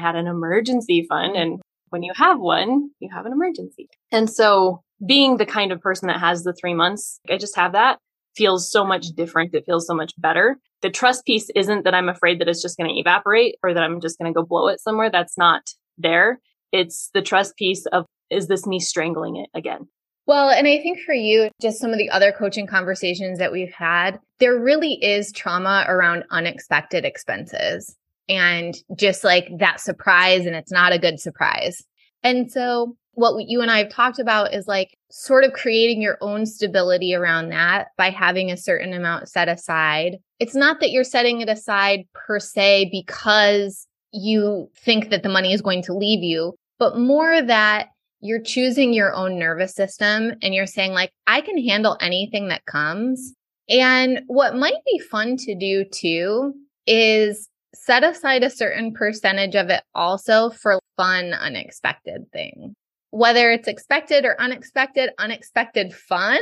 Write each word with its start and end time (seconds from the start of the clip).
Had 0.00 0.16
an 0.16 0.26
emergency 0.26 1.06
fund. 1.08 1.36
And 1.36 1.60
when 1.90 2.02
you 2.02 2.12
have 2.16 2.40
one, 2.40 2.90
you 3.00 3.08
have 3.12 3.26
an 3.26 3.32
emergency. 3.32 3.88
And 4.10 4.30
so 4.30 4.82
being 5.06 5.36
the 5.36 5.46
kind 5.46 5.72
of 5.72 5.80
person 5.80 6.08
that 6.08 6.20
has 6.20 6.42
the 6.42 6.52
three 6.52 6.74
months, 6.74 7.20
I 7.28 7.36
just 7.36 7.56
have 7.56 7.72
that 7.72 7.98
feels 8.36 8.70
so 8.70 8.84
much 8.84 9.08
different. 9.16 9.54
It 9.54 9.64
feels 9.66 9.86
so 9.86 9.94
much 9.94 10.12
better. 10.18 10.56
The 10.82 10.90
trust 10.90 11.26
piece 11.26 11.50
isn't 11.54 11.84
that 11.84 11.94
I'm 11.94 12.08
afraid 12.08 12.40
that 12.40 12.48
it's 12.48 12.62
just 12.62 12.78
going 12.78 12.88
to 12.88 12.98
evaporate 12.98 13.56
or 13.62 13.74
that 13.74 13.82
I'm 13.82 14.00
just 14.00 14.18
going 14.18 14.32
to 14.32 14.36
go 14.36 14.46
blow 14.46 14.68
it 14.68 14.80
somewhere. 14.80 15.10
That's 15.10 15.36
not 15.36 15.62
there. 15.98 16.40
It's 16.72 17.10
the 17.12 17.22
trust 17.22 17.56
piece 17.56 17.86
of, 17.86 18.06
is 18.30 18.46
this 18.46 18.66
me 18.66 18.80
strangling 18.80 19.36
it 19.36 19.50
again? 19.54 19.88
Well, 20.26 20.48
and 20.48 20.66
I 20.68 20.78
think 20.78 21.00
for 21.00 21.14
you, 21.14 21.50
just 21.60 21.80
some 21.80 21.90
of 21.90 21.98
the 21.98 22.10
other 22.10 22.32
coaching 22.32 22.66
conversations 22.66 23.38
that 23.38 23.52
we've 23.52 23.72
had, 23.72 24.20
there 24.38 24.58
really 24.58 24.94
is 25.02 25.32
trauma 25.32 25.84
around 25.88 26.24
unexpected 26.30 27.04
expenses 27.04 27.96
and 28.30 28.76
just 28.96 29.24
like 29.24 29.50
that 29.58 29.80
surprise, 29.80 30.46
and 30.46 30.56
it's 30.56 30.72
not 30.72 30.92
a 30.92 30.98
good 30.98 31.20
surprise. 31.20 31.82
And 32.22 32.50
so 32.50 32.96
what 33.14 33.34
you 33.48 33.60
and 33.60 33.70
I 33.70 33.78
have 33.78 33.90
talked 33.90 34.18
about 34.18 34.54
is 34.54 34.68
like 34.68 34.96
sort 35.10 35.44
of 35.44 35.52
creating 35.52 36.00
your 36.00 36.16
own 36.20 36.46
stability 36.46 37.12
around 37.12 37.48
that 37.50 37.88
by 37.98 38.08
having 38.08 38.50
a 38.50 38.56
certain 38.56 38.94
amount 38.94 39.28
set 39.28 39.48
aside. 39.48 40.18
It's 40.38 40.54
not 40.54 40.80
that 40.80 40.90
you're 40.90 41.04
setting 41.04 41.40
it 41.40 41.48
aside 41.48 42.04
per 42.14 42.38
se 42.38 42.88
because 42.90 43.86
you 44.12 44.70
think 44.76 45.10
that 45.10 45.22
the 45.22 45.28
money 45.28 45.52
is 45.52 45.60
going 45.60 45.82
to 45.82 45.92
leave 45.92 46.22
you, 46.22 46.54
but 46.78 46.98
more 46.98 47.42
that 47.42 47.88
you're 48.20 48.42
choosing 48.42 48.92
your 48.92 49.12
own 49.12 49.38
nervous 49.38 49.74
system 49.74 50.32
and 50.42 50.54
you're 50.54 50.66
saying, 50.66 50.92
like, 50.92 51.10
I 51.26 51.40
can 51.40 51.58
handle 51.62 51.96
anything 52.00 52.48
that 52.48 52.64
comes. 52.66 53.34
And 53.68 54.22
what 54.28 54.56
might 54.56 54.82
be 54.86 54.98
fun 54.98 55.36
to 55.38 55.54
do 55.54 55.84
too 55.84 56.54
is 56.86 57.49
set 57.90 58.04
aside 58.04 58.44
a 58.44 58.50
certain 58.50 58.92
percentage 58.92 59.54
of 59.54 59.68
it 59.68 59.82
also 59.94 60.50
for 60.50 60.78
fun, 60.96 61.32
unexpected 61.34 62.30
things 62.32 62.74
whether 63.10 63.50
it's 63.50 63.68
expected 63.68 64.24
or 64.24 64.40
unexpected, 64.40 65.10
unexpected 65.18 65.94
fun 65.94 66.40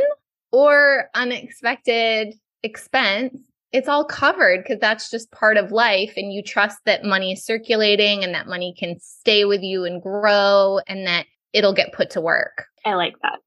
or 0.53 1.09
unexpected 1.15 2.35
expense, 2.63 3.39
it's 3.73 3.89
all 3.89 4.05
covered 4.05 4.63
because 4.63 4.79
that's 4.79 5.11
just 5.11 5.31
part 5.31 5.57
of 5.57 5.73
life. 5.73 6.15
And 6.17 6.33
you 6.33 6.43
trust 6.43 6.79
that 6.87 7.05
money 7.05 7.33
is 7.33 7.45
circulating 7.45 8.25
and 8.25 8.35
that 8.35 8.47
money 8.47 8.75
can 8.79 8.99
stay 9.01 9.45
with 9.45 9.63
you 9.63 9.85
and 9.85 10.01
grow 10.01 10.81
and 10.87 11.07
that 11.07 11.27
it'll 11.53 11.75
get 11.75 11.93
put 11.93 12.11
to 12.11 12.21
work. 12.21 12.67
I 12.85 12.95
like 12.95 13.15
that. 13.23 13.41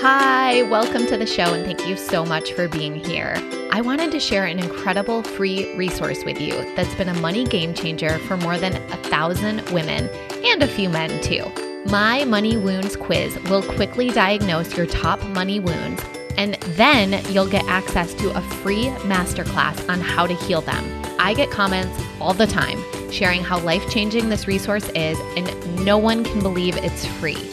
Hi, 0.00 0.62
welcome 0.62 1.08
to 1.08 1.16
the 1.16 1.26
show, 1.26 1.52
and 1.52 1.64
thank 1.64 1.84
you 1.88 1.96
so 1.96 2.24
much 2.24 2.52
for 2.52 2.68
being 2.68 2.94
here. 2.94 3.34
I 3.72 3.80
wanted 3.80 4.12
to 4.12 4.20
share 4.20 4.44
an 4.44 4.60
incredible 4.60 5.24
free 5.24 5.74
resource 5.74 6.24
with 6.24 6.40
you 6.40 6.52
that's 6.76 6.94
been 6.94 7.08
a 7.08 7.20
money 7.20 7.44
game 7.44 7.74
changer 7.74 8.16
for 8.20 8.36
more 8.36 8.56
than 8.58 8.76
a 8.76 8.96
thousand 9.08 9.68
women 9.70 10.08
and 10.44 10.62
a 10.62 10.68
few 10.68 10.88
men 10.88 11.20
too. 11.20 11.44
My 11.86 12.24
Money 12.24 12.56
Wounds 12.56 12.94
quiz 12.94 13.36
will 13.50 13.64
quickly 13.74 14.10
diagnose 14.10 14.76
your 14.76 14.86
top 14.86 15.20
money 15.30 15.58
wounds, 15.58 16.00
and 16.36 16.54
then 16.76 17.20
you'll 17.32 17.50
get 17.50 17.64
access 17.64 18.14
to 18.14 18.30
a 18.38 18.40
free 18.40 18.84
masterclass 19.02 19.88
on 19.88 20.00
how 20.00 20.28
to 20.28 20.34
heal 20.34 20.60
them. 20.60 20.84
I 21.18 21.34
get 21.34 21.50
comments 21.50 22.00
all 22.20 22.34
the 22.34 22.46
time 22.46 22.78
sharing 23.10 23.42
how 23.42 23.58
life 23.58 23.90
changing 23.90 24.28
this 24.28 24.46
resource 24.46 24.88
is, 24.90 25.18
and 25.36 25.84
no 25.84 25.98
one 25.98 26.22
can 26.22 26.40
believe 26.40 26.76
it's 26.76 27.04
free. 27.04 27.50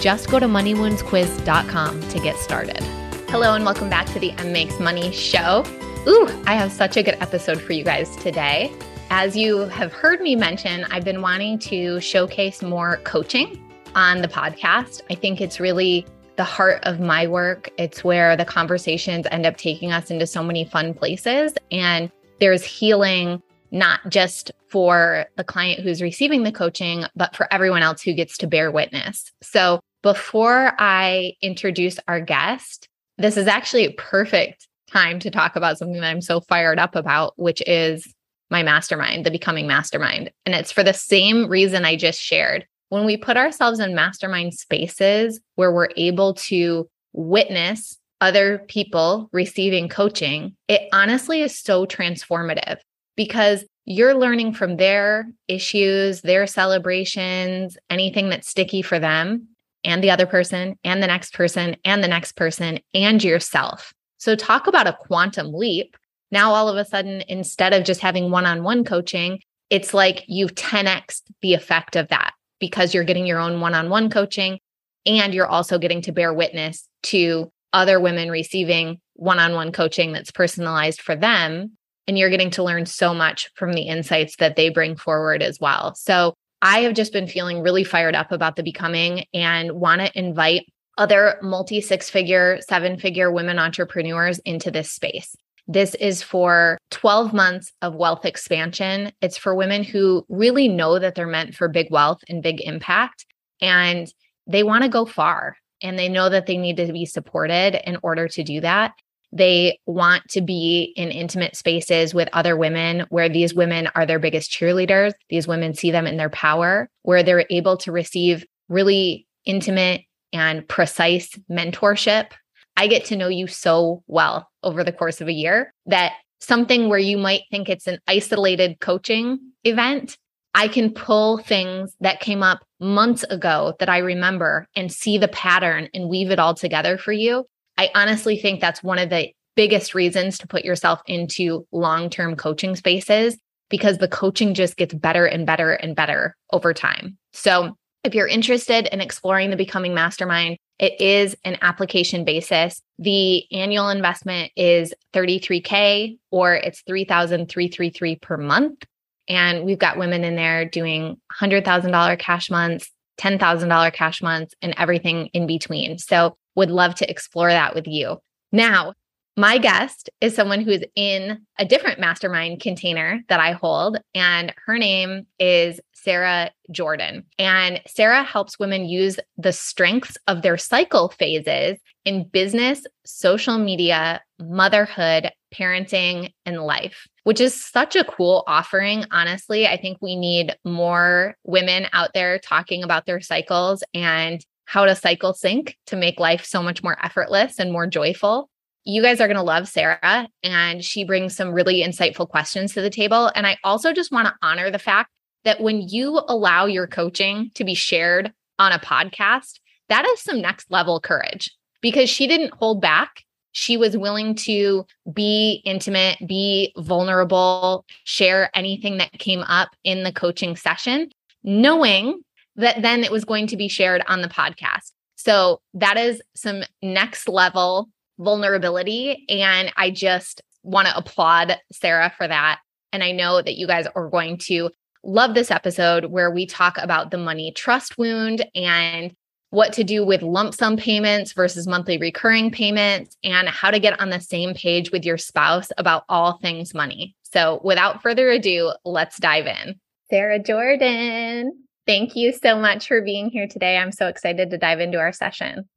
Just 0.00 0.30
go 0.30 0.38
to 0.38 0.46
moneywoundsquiz.com 0.46 2.08
to 2.08 2.20
get 2.20 2.36
started. 2.36 2.82
Hello, 3.28 3.54
and 3.54 3.64
welcome 3.64 3.88
back 3.88 4.06
to 4.08 4.20
the 4.20 4.30
Em 4.32 4.52
Makes 4.52 4.78
Money 4.78 5.10
show. 5.10 5.64
Ooh, 6.06 6.28
I 6.46 6.54
have 6.54 6.70
such 6.70 6.96
a 6.96 7.02
good 7.02 7.16
episode 7.20 7.60
for 7.60 7.72
you 7.72 7.82
guys 7.82 8.14
today. 8.16 8.70
As 9.10 9.36
you 9.36 9.60
have 9.60 9.92
heard 9.92 10.20
me 10.20 10.36
mention, 10.36 10.84
I've 10.90 11.04
been 11.04 11.22
wanting 11.22 11.58
to 11.60 11.98
showcase 12.00 12.62
more 12.62 12.98
coaching 13.04 13.62
on 13.94 14.20
the 14.20 14.28
podcast. 14.28 15.00
I 15.10 15.14
think 15.14 15.40
it's 15.40 15.58
really 15.58 16.06
the 16.36 16.44
heart 16.44 16.80
of 16.84 17.00
my 17.00 17.26
work. 17.26 17.70
It's 17.78 18.04
where 18.04 18.36
the 18.36 18.44
conversations 18.44 19.26
end 19.30 19.46
up 19.46 19.56
taking 19.56 19.92
us 19.92 20.10
into 20.10 20.26
so 20.26 20.42
many 20.42 20.66
fun 20.66 20.92
places. 20.92 21.54
And 21.72 22.12
there's 22.38 22.64
healing 22.64 23.42
not 23.70 24.00
just 24.08 24.52
for 24.68 25.26
the 25.36 25.44
client 25.44 25.80
who's 25.80 26.02
receiving 26.02 26.42
the 26.42 26.52
coaching, 26.52 27.04
but 27.14 27.34
for 27.34 27.52
everyone 27.52 27.82
else 27.82 28.02
who 28.02 28.12
gets 28.12 28.38
to 28.38 28.46
bear 28.46 28.70
witness. 28.70 29.30
So 29.42 29.80
before 30.02 30.72
I 30.78 31.32
introduce 31.42 31.98
our 32.06 32.20
guest, 32.20 32.88
this 33.18 33.36
is 33.36 33.46
actually 33.46 33.86
a 33.86 33.92
perfect 33.92 34.68
time 34.90 35.18
to 35.20 35.30
talk 35.30 35.56
about 35.56 35.78
something 35.78 36.00
that 36.00 36.10
I'm 36.10 36.20
so 36.20 36.40
fired 36.40 36.78
up 36.78 36.94
about, 36.94 37.32
which 37.36 37.62
is 37.66 38.06
my 38.50 38.62
mastermind, 38.62 39.26
the 39.26 39.30
Becoming 39.30 39.66
Mastermind. 39.66 40.30
And 40.44 40.54
it's 40.54 40.70
for 40.70 40.84
the 40.84 40.94
same 40.94 41.48
reason 41.48 41.84
I 41.84 41.96
just 41.96 42.20
shared. 42.20 42.66
When 42.88 43.04
we 43.04 43.16
put 43.16 43.36
ourselves 43.36 43.80
in 43.80 43.94
mastermind 43.94 44.54
spaces 44.54 45.40
where 45.56 45.72
we're 45.72 45.88
able 45.96 46.34
to 46.34 46.88
witness 47.12 47.98
other 48.20 48.58
people 48.68 49.28
receiving 49.32 49.88
coaching, 49.88 50.54
it 50.68 50.82
honestly 50.92 51.42
is 51.42 51.58
so 51.58 51.84
transformative 51.84 52.78
because 53.16 53.64
you're 53.84 54.14
learning 54.14 54.52
from 54.52 54.76
their 54.76 55.28
issues, 55.48 56.20
their 56.22 56.46
celebrations, 56.46 57.76
anything 57.88 58.28
that's 58.28 58.48
sticky 58.48 58.82
for 58.82 58.98
them 58.98 59.48
and 59.84 60.02
the 60.02 60.10
other 60.10 60.26
person 60.26 60.76
and 60.84 61.02
the 61.02 61.06
next 61.06 61.32
person 61.32 61.76
and 61.84 62.02
the 62.02 62.08
next 62.08 62.32
person 62.32 62.80
and 62.92 63.22
yourself. 63.22 63.94
So, 64.18 64.34
talk 64.34 64.66
about 64.66 64.88
a 64.88 64.96
quantum 64.98 65.52
leap. 65.52 65.96
Now, 66.32 66.52
all 66.52 66.68
of 66.68 66.76
a 66.76 66.84
sudden, 66.84 67.22
instead 67.28 67.72
of 67.72 67.84
just 67.84 68.00
having 68.00 68.30
one 68.30 68.46
on 68.46 68.64
one 68.64 68.84
coaching, 68.84 69.40
it's 69.70 69.94
like 69.94 70.24
you've 70.26 70.54
10x 70.54 71.22
the 71.42 71.54
effect 71.54 71.96
of 71.96 72.08
that 72.08 72.32
because 72.58 72.94
you're 72.94 73.04
getting 73.04 73.26
your 73.26 73.38
own 73.38 73.60
one 73.60 73.74
on 73.74 73.90
one 73.90 74.10
coaching 74.10 74.58
and 75.04 75.34
you're 75.34 75.46
also 75.46 75.78
getting 75.78 76.02
to 76.02 76.12
bear 76.12 76.32
witness 76.32 76.88
to 77.04 77.50
other 77.72 78.00
women 78.00 78.30
receiving 78.30 79.00
one 79.14 79.38
on 79.38 79.54
one 79.54 79.72
coaching 79.72 80.12
that's 80.12 80.30
personalized 80.30 81.00
for 81.00 81.14
them. 81.14 81.76
And 82.08 82.18
you're 82.18 82.30
getting 82.30 82.50
to 82.50 82.62
learn 82.62 82.86
so 82.86 83.12
much 83.12 83.50
from 83.54 83.72
the 83.72 83.82
insights 83.82 84.36
that 84.36 84.56
they 84.56 84.68
bring 84.68 84.96
forward 84.96 85.42
as 85.42 85.58
well. 85.60 85.94
So, 85.94 86.34
I 86.62 86.80
have 86.80 86.94
just 86.94 87.12
been 87.12 87.28
feeling 87.28 87.60
really 87.60 87.84
fired 87.84 88.16
up 88.16 88.32
about 88.32 88.56
the 88.56 88.62
becoming 88.62 89.26
and 89.34 89.72
want 89.72 90.00
to 90.00 90.18
invite 90.18 90.64
other 90.98 91.38
multi 91.42 91.80
six 91.80 92.08
figure, 92.08 92.58
seven 92.66 92.98
figure 92.98 93.30
women 93.30 93.58
entrepreneurs 93.58 94.38
into 94.40 94.70
this 94.70 94.90
space. 94.90 95.36
This 95.68 95.94
is 95.96 96.22
for 96.22 96.78
12 96.92 97.34
months 97.34 97.72
of 97.82 97.94
wealth 97.94 98.24
expansion. 98.24 99.12
It's 99.20 99.36
for 99.36 99.54
women 99.54 99.82
who 99.82 100.24
really 100.28 100.68
know 100.68 100.98
that 100.98 101.14
they're 101.14 101.26
meant 101.26 101.54
for 101.54 101.68
big 101.68 101.88
wealth 101.90 102.22
and 102.28 102.42
big 102.42 102.60
impact, 102.60 103.26
and 103.60 104.10
they 104.46 104.62
want 104.62 104.84
to 104.84 104.88
go 104.88 105.04
far 105.04 105.56
and 105.82 105.98
they 105.98 106.08
know 106.08 106.28
that 106.28 106.46
they 106.46 106.56
need 106.56 106.76
to 106.78 106.92
be 106.92 107.04
supported 107.04 107.80
in 107.86 107.98
order 108.02 108.28
to 108.28 108.42
do 108.42 108.60
that. 108.60 108.92
They 109.36 109.78
want 109.84 110.26
to 110.30 110.40
be 110.40 110.94
in 110.96 111.10
intimate 111.10 111.56
spaces 111.56 112.14
with 112.14 112.30
other 112.32 112.56
women 112.56 113.04
where 113.10 113.28
these 113.28 113.52
women 113.52 113.86
are 113.94 114.06
their 114.06 114.18
biggest 114.18 114.50
cheerleaders. 114.50 115.12
These 115.28 115.46
women 115.46 115.74
see 115.74 115.90
them 115.90 116.06
in 116.06 116.16
their 116.16 116.30
power, 116.30 116.88
where 117.02 117.22
they're 117.22 117.44
able 117.50 117.76
to 117.78 117.92
receive 117.92 118.46
really 118.70 119.26
intimate 119.44 120.02
and 120.32 120.66
precise 120.66 121.28
mentorship. 121.50 122.30
I 122.78 122.86
get 122.86 123.04
to 123.06 123.16
know 123.16 123.28
you 123.28 123.46
so 123.46 124.02
well 124.06 124.48
over 124.62 124.82
the 124.82 124.92
course 124.92 125.20
of 125.20 125.28
a 125.28 125.34
year 125.34 125.74
that 125.84 126.14
something 126.40 126.88
where 126.88 126.98
you 126.98 127.18
might 127.18 127.42
think 127.50 127.68
it's 127.68 127.86
an 127.86 127.98
isolated 128.06 128.80
coaching 128.80 129.38
event, 129.64 130.16
I 130.54 130.68
can 130.68 130.94
pull 130.94 131.38
things 131.38 131.94
that 132.00 132.20
came 132.20 132.42
up 132.42 132.60
months 132.80 133.22
ago 133.24 133.74
that 133.80 133.90
I 133.90 133.98
remember 133.98 134.66
and 134.74 134.90
see 134.90 135.18
the 135.18 135.28
pattern 135.28 135.90
and 135.92 136.08
weave 136.08 136.30
it 136.30 136.38
all 136.38 136.54
together 136.54 136.96
for 136.96 137.12
you 137.12 137.44
I 137.78 137.90
honestly 137.94 138.36
think 138.36 138.60
that's 138.60 138.82
one 138.82 138.98
of 138.98 139.10
the 139.10 139.30
biggest 139.54 139.94
reasons 139.94 140.38
to 140.38 140.46
put 140.46 140.64
yourself 140.64 141.00
into 141.06 141.66
long 141.72 142.10
term 142.10 142.36
coaching 142.36 142.76
spaces 142.76 143.38
because 143.68 143.98
the 143.98 144.08
coaching 144.08 144.54
just 144.54 144.76
gets 144.76 144.94
better 144.94 145.26
and 145.26 145.46
better 145.46 145.72
and 145.72 145.96
better 145.96 146.36
over 146.52 146.72
time. 146.72 147.18
So, 147.32 147.76
if 148.04 148.14
you're 148.14 148.28
interested 148.28 148.86
in 148.92 149.00
exploring 149.00 149.50
the 149.50 149.56
Becoming 149.56 149.92
Mastermind, 149.92 150.58
it 150.78 151.00
is 151.00 151.34
an 151.44 151.58
application 151.60 152.24
basis. 152.24 152.80
The 153.00 153.50
annual 153.50 153.88
investment 153.88 154.52
is 154.54 154.94
33K 155.12 156.16
or 156.30 156.54
it's 156.54 156.82
3,333 156.86 158.16
per 158.16 158.36
month. 158.36 158.84
And 159.28 159.64
we've 159.64 159.78
got 159.78 159.98
women 159.98 160.22
in 160.22 160.36
there 160.36 160.68
doing 160.68 161.16
$100,000 161.40 162.18
cash 162.20 162.48
months, 162.48 162.92
$10,000 163.18 163.92
cash 163.92 164.22
months, 164.22 164.54
and 164.62 164.72
everything 164.76 165.26
in 165.32 165.48
between. 165.48 165.98
So 165.98 166.36
would 166.56 166.70
love 166.70 166.94
to 166.96 167.10
explore 167.10 167.50
that 167.50 167.74
with 167.74 167.86
you. 167.86 168.18
Now, 168.52 168.94
my 169.38 169.58
guest 169.58 170.08
is 170.22 170.34
someone 170.34 170.62
who 170.62 170.70
is 170.70 170.84
in 170.94 171.42
a 171.58 171.64
different 171.66 172.00
mastermind 172.00 172.60
container 172.62 173.20
that 173.28 173.38
I 173.38 173.52
hold, 173.52 173.98
and 174.14 174.54
her 174.64 174.78
name 174.78 175.26
is 175.38 175.78
Sarah 175.92 176.52
Jordan. 176.70 177.24
And 177.38 177.82
Sarah 177.86 178.22
helps 178.22 178.58
women 178.58 178.86
use 178.86 179.18
the 179.36 179.52
strengths 179.52 180.16
of 180.26 180.40
their 180.40 180.56
cycle 180.56 181.10
phases 181.10 181.76
in 182.06 182.28
business, 182.28 182.86
social 183.04 183.58
media, 183.58 184.22
motherhood, 184.38 185.30
parenting, 185.52 186.32
and 186.46 186.62
life, 186.62 187.06
which 187.24 187.40
is 187.40 187.62
such 187.62 187.94
a 187.94 188.04
cool 188.04 188.42
offering. 188.46 189.04
Honestly, 189.10 189.66
I 189.66 189.76
think 189.76 189.98
we 190.00 190.16
need 190.16 190.56
more 190.64 191.36
women 191.44 191.88
out 191.92 192.14
there 192.14 192.38
talking 192.38 192.82
about 192.82 193.04
their 193.04 193.20
cycles 193.20 193.84
and 193.92 194.42
how 194.66 194.84
to 194.84 194.94
cycle 194.94 195.32
sync 195.32 195.76
to 195.86 195.96
make 195.96 196.20
life 196.20 196.44
so 196.44 196.62
much 196.62 196.82
more 196.82 196.96
effortless 197.02 197.58
and 197.58 197.72
more 197.72 197.86
joyful. 197.86 198.50
You 198.84 199.02
guys 199.02 199.20
are 199.20 199.26
going 199.26 199.36
to 199.36 199.42
love 199.42 199.66
Sarah, 199.66 200.28
and 200.44 200.84
she 200.84 201.04
brings 201.04 201.34
some 201.34 201.52
really 201.52 201.82
insightful 201.82 202.28
questions 202.28 202.74
to 202.74 202.82
the 202.82 202.90
table. 202.90 203.32
And 203.34 203.46
I 203.46 203.56
also 203.64 203.92
just 203.92 204.12
want 204.12 204.28
to 204.28 204.34
honor 204.42 204.70
the 204.70 204.78
fact 204.78 205.10
that 205.44 205.60
when 205.60 205.88
you 205.88 206.20
allow 206.28 206.66
your 206.66 206.86
coaching 206.86 207.50
to 207.54 207.64
be 207.64 207.74
shared 207.74 208.32
on 208.58 208.72
a 208.72 208.78
podcast, 208.78 209.60
that 209.88 210.06
is 210.06 210.20
some 210.20 210.40
next 210.40 210.70
level 210.70 211.00
courage 211.00 211.50
because 211.80 212.10
she 212.10 212.26
didn't 212.26 212.54
hold 212.54 212.80
back. 212.80 213.22
She 213.52 213.76
was 213.76 213.96
willing 213.96 214.34
to 214.36 214.84
be 215.12 215.62
intimate, 215.64 216.18
be 216.26 216.72
vulnerable, 216.76 217.84
share 218.04 218.50
anything 218.54 218.98
that 218.98 219.12
came 219.12 219.40
up 219.40 219.70
in 219.82 220.02
the 220.02 220.12
coaching 220.12 220.56
session, 220.56 221.10
knowing 221.42 222.20
that 222.56 222.82
then 222.82 223.04
it 223.04 223.12
was 223.12 223.24
going 223.24 223.46
to 223.48 223.56
be 223.56 223.68
shared 223.68 224.02
on 224.08 224.22
the 224.22 224.28
podcast. 224.28 224.92
So 225.16 225.60
that 225.74 225.96
is 225.96 226.20
some 226.34 226.62
next 226.82 227.28
level 227.28 227.88
vulnerability. 228.18 229.24
And 229.28 229.72
I 229.76 229.90
just 229.90 230.42
want 230.62 230.88
to 230.88 230.96
applaud 230.96 231.58
Sarah 231.72 232.12
for 232.16 232.26
that. 232.26 232.60
And 232.92 233.02
I 233.02 233.12
know 233.12 233.42
that 233.42 233.56
you 233.56 233.66
guys 233.66 233.86
are 233.94 234.08
going 234.08 234.38
to 234.38 234.70
love 235.04 235.34
this 235.34 235.50
episode 235.50 236.06
where 236.06 236.30
we 236.30 236.46
talk 236.46 236.76
about 236.78 237.10
the 237.10 237.18
money 237.18 237.52
trust 237.52 237.98
wound 237.98 238.44
and 238.54 239.14
what 239.50 239.72
to 239.72 239.84
do 239.84 240.04
with 240.04 240.22
lump 240.22 240.54
sum 240.54 240.76
payments 240.76 241.32
versus 241.32 241.66
monthly 241.66 241.98
recurring 241.98 242.50
payments, 242.50 243.16
and 243.22 243.48
how 243.48 243.70
to 243.70 243.78
get 243.78 243.98
on 244.00 244.10
the 244.10 244.20
same 244.20 244.54
page 244.54 244.90
with 244.90 245.04
your 245.04 245.16
spouse 245.16 245.70
about 245.78 246.04
all 246.08 246.38
things 246.38 246.74
money. 246.74 247.14
So, 247.22 247.60
without 247.62 248.02
further 248.02 248.28
ado, 248.28 248.72
let's 248.84 249.18
dive 249.18 249.46
in. 249.46 249.78
Sarah 250.10 250.40
Jordan, 250.40 251.52
thank 251.86 252.16
you 252.16 252.32
so 252.32 252.58
much 252.58 252.88
for 252.88 253.02
being 253.02 253.30
here 253.30 253.46
today. 253.46 253.76
I'm 253.76 253.92
so 253.92 254.08
excited 254.08 254.50
to 254.50 254.58
dive 254.58 254.80
into 254.80 254.98
our 254.98 255.12
session. 255.12 255.68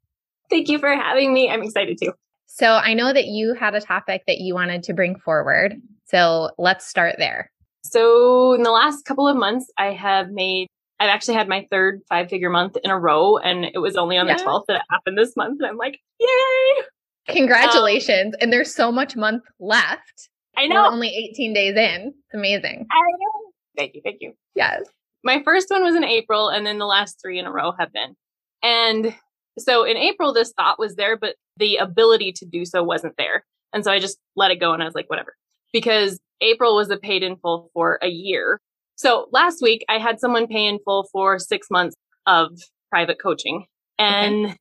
Thank 0.50 0.70
you 0.70 0.80
for 0.80 0.90
having 0.90 1.34
me. 1.34 1.50
I'm 1.50 1.62
excited 1.62 1.98
too. 2.02 2.14
So, 2.48 2.74
I 2.74 2.94
know 2.94 3.14
that 3.14 3.28
you 3.28 3.54
had 3.54 3.76
a 3.76 3.82
topic 3.82 4.24
that 4.28 4.40
you 4.40 4.56
wanted 4.56 4.84
to 4.84 4.94
bring 4.94 5.18
forward. 5.20 5.76
So, 6.06 6.50
let's 6.58 6.86
start 6.86 7.16
there. 7.20 7.52
So, 7.84 8.54
in 8.54 8.64
the 8.64 8.72
last 8.72 9.06
couple 9.06 9.28
of 9.28 9.38
months, 9.38 9.72
I 9.78 9.94
have 9.94 10.32
made 10.32 10.68
I've 11.00 11.10
actually 11.10 11.36
had 11.36 11.48
my 11.48 11.66
third 11.72 12.02
five 12.10 12.30
figure 12.30 12.50
month 12.50 12.76
in 12.84 12.92
a 12.92 13.00
row, 13.00 13.38
and 13.38 13.66
it 13.66 13.80
was 13.80 13.96
only 13.96 14.18
on 14.18 14.28
yeah. 14.28 14.36
the 14.36 14.44
12th 14.44 14.66
that 14.68 14.78
it 14.78 14.82
happened 14.90 15.18
this 15.18 15.36
month. 15.38 15.62
And 15.62 15.70
I'm 15.70 15.78
like, 15.78 16.00
yay! 16.20 16.84
Congratulations. 17.30 18.34
Um, 18.36 18.40
and 18.42 18.54
there's 18.54 18.74
so 18.74 18.92
much 18.92 19.16
month 19.16 19.44
left. 19.60 20.30
I 20.58 20.68
know. 20.68 20.84
We're 20.84 20.90
only 20.90 21.10
18 21.32 21.54
days 21.54 21.78
in. 21.78 22.08
It's 22.08 22.34
amazing. 22.34 22.86
I 22.92 23.12
know. 23.12 23.52
Thank 23.78 23.96
you. 23.96 24.02
Thank 24.04 24.18
you. 24.20 24.34
Yes. 24.56 24.82
My 25.24 25.42
first 25.44 25.70
one 25.70 25.84
was 25.84 25.96
in 25.96 26.04
April, 26.04 26.50
and 26.50 26.66
then 26.66 26.80
the 26.80 26.86
last 26.86 27.20
three 27.22 27.40
in 27.40 27.46
a 27.46 27.52
row 27.52 27.74
have 27.78 27.92
been. 27.92 28.16
And 28.64 29.16
so 29.58 29.84
in 29.84 29.98
April, 29.98 30.34
this 30.34 30.54
thought 30.56 30.80
was 30.80 30.96
there, 30.96 31.18
but 31.18 31.36
the 31.58 31.78
ability 31.78 32.34
to 32.34 32.46
do 32.46 32.66
so 32.66 32.84
wasn't 32.84 33.16
there. 33.18 33.46
And 33.74 33.84
so 33.84 33.92
I 33.92 34.00
just 34.00 34.18
let 34.36 34.52
it 34.52 34.60
go 34.60 34.74
and 34.74 34.82
I 34.82 34.86
was 34.86 34.96
like, 34.96 35.10
whatever. 35.10 35.36
Because 35.74 36.20
April 36.42 36.76
was 36.76 36.90
a 36.90 36.98
paid 36.98 37.22
in 37.22 37.36
full 37.36 37.70
for 37.74 38.00
a 38.02 38.08
year 38.08 38.60
so 39.00 39.30
last 39.32 39.62
week 39.62 39.86
I 39.88 39.98
had 39.98 40.20
someone 40.20 40.46
pay 40.46 40.66
in 40.66 40.80
full 40.84 41.08
for 41.14 41.40
six 41.40 41.68
months 41.72 41.96
of 42.28 42.50
private 42.90 43.18
coaching. 43.18 43.66
And 43.98 44.48
okay. 44.48 44.56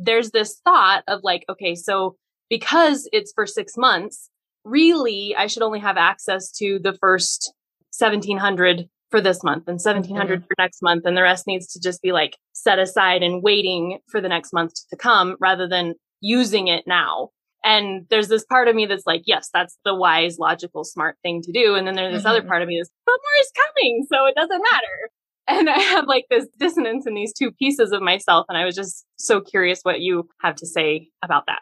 there's 0.00 0.32
this 0.32 0.60
thought 0.64 1.04
of 1.06 1.20
like, 1.22 1.44
okay, 1.48 1.76
so 1.76 2.16
because 2.50 3.08
it's 3.12 3.32
for 3.32 3.46
six 3.46 3.76
months, 3.76 4.28
really 4.64 5.36
I 5.36 5.46
should 5.46 5.62
only 5.62 5.78
have 5.78 5.96
access 5.96 6.50
to 6.58 6.80
the 6.82 6.94
first 6.94 7.52
1700 7.96 8.88
for 9.10 9.20
this 9.20 9.42
month 9.42 9.64
and 9.68 9.80
1700 9.80 10.40
mm-hmm. 10.40 10.46
for 10.46 10.54
next 10.58 10.82
month. 10.82 11.04
And 11.06 11.16
the 11.16 11.22
rest 11.22 11.46
needs 11.46 11.66
to 11.72 11.80
just 11.80 12.02
be 12.02 12.12
like 12.12 12.36
set 12.52 12.78
aside 12.78 13.22
and 13.22 13.42
waiting 13.42 13.98
for 14.08 14.20
the 14.20 14.28
next 14.28 14.52
month 14.52 14.72
to 14.90 14.96
come 14.96 15.36
rather 15.40 15.68
than 15.68 15.94
using 16.20 16.68
it 16.68 16.84
now. 16.86 17.30
And 17.64 18.06
there's 18.10 18.28
this 18.28 18.44
part 18.44 18.68
of 18.68 18.76
me 18.76 18.86
that's 18.86 19.06
like, 19.06 19.22
yes, 19.26 19.48
that's 19.52 19.76
the 19.84 19.94
wise, 19.94 20.38
logical, 20.38 20.84
smart 20.84 21.16
thing 21.22 21.42
to 21.42 21.52
do. 21.52 21.74
And 21.74 21.86
then 21.86 21.94
there's 21.94 22.12
this 22.12 22.20
mm-hmm. 22.20 22.30
other 22.30 22.42
part 22.42 22.62
of 22.62 22.68
me 22.68 22.78
that's, 22.78 22.90
but 23.04 23.12
more 23.12 23.40
is 23.40 23.52
coming. 23.56 24.06
So 24.12 24.26
it 24.26 24.34
doesn't 24.34 24.62
matter. 24.72 25.10
And 25.48 25.70
I 25.70 25.78
have 25.78 26.06
like 26.06 26.26
this 26.28 26.46
dissonance 26.58 27.06
in 27.06 27.14
these 27.14 27.32
two 27.32 27.52
pieces 27.52 27.92
of 27.92 28.02
myself. 28.02 28.46
And 28.48 28.58
I 28.58 28.64
was 28.64 28.74
just 28.74 29.04
so 29.16 29.40
curious 29.40 29.80
what 29.82 30.00
you 30.00 30.28
have 30.42 30.56
to 30.56 30.66
say 30.66 31.08
about 31.22 31.44
that. 31.46 31.60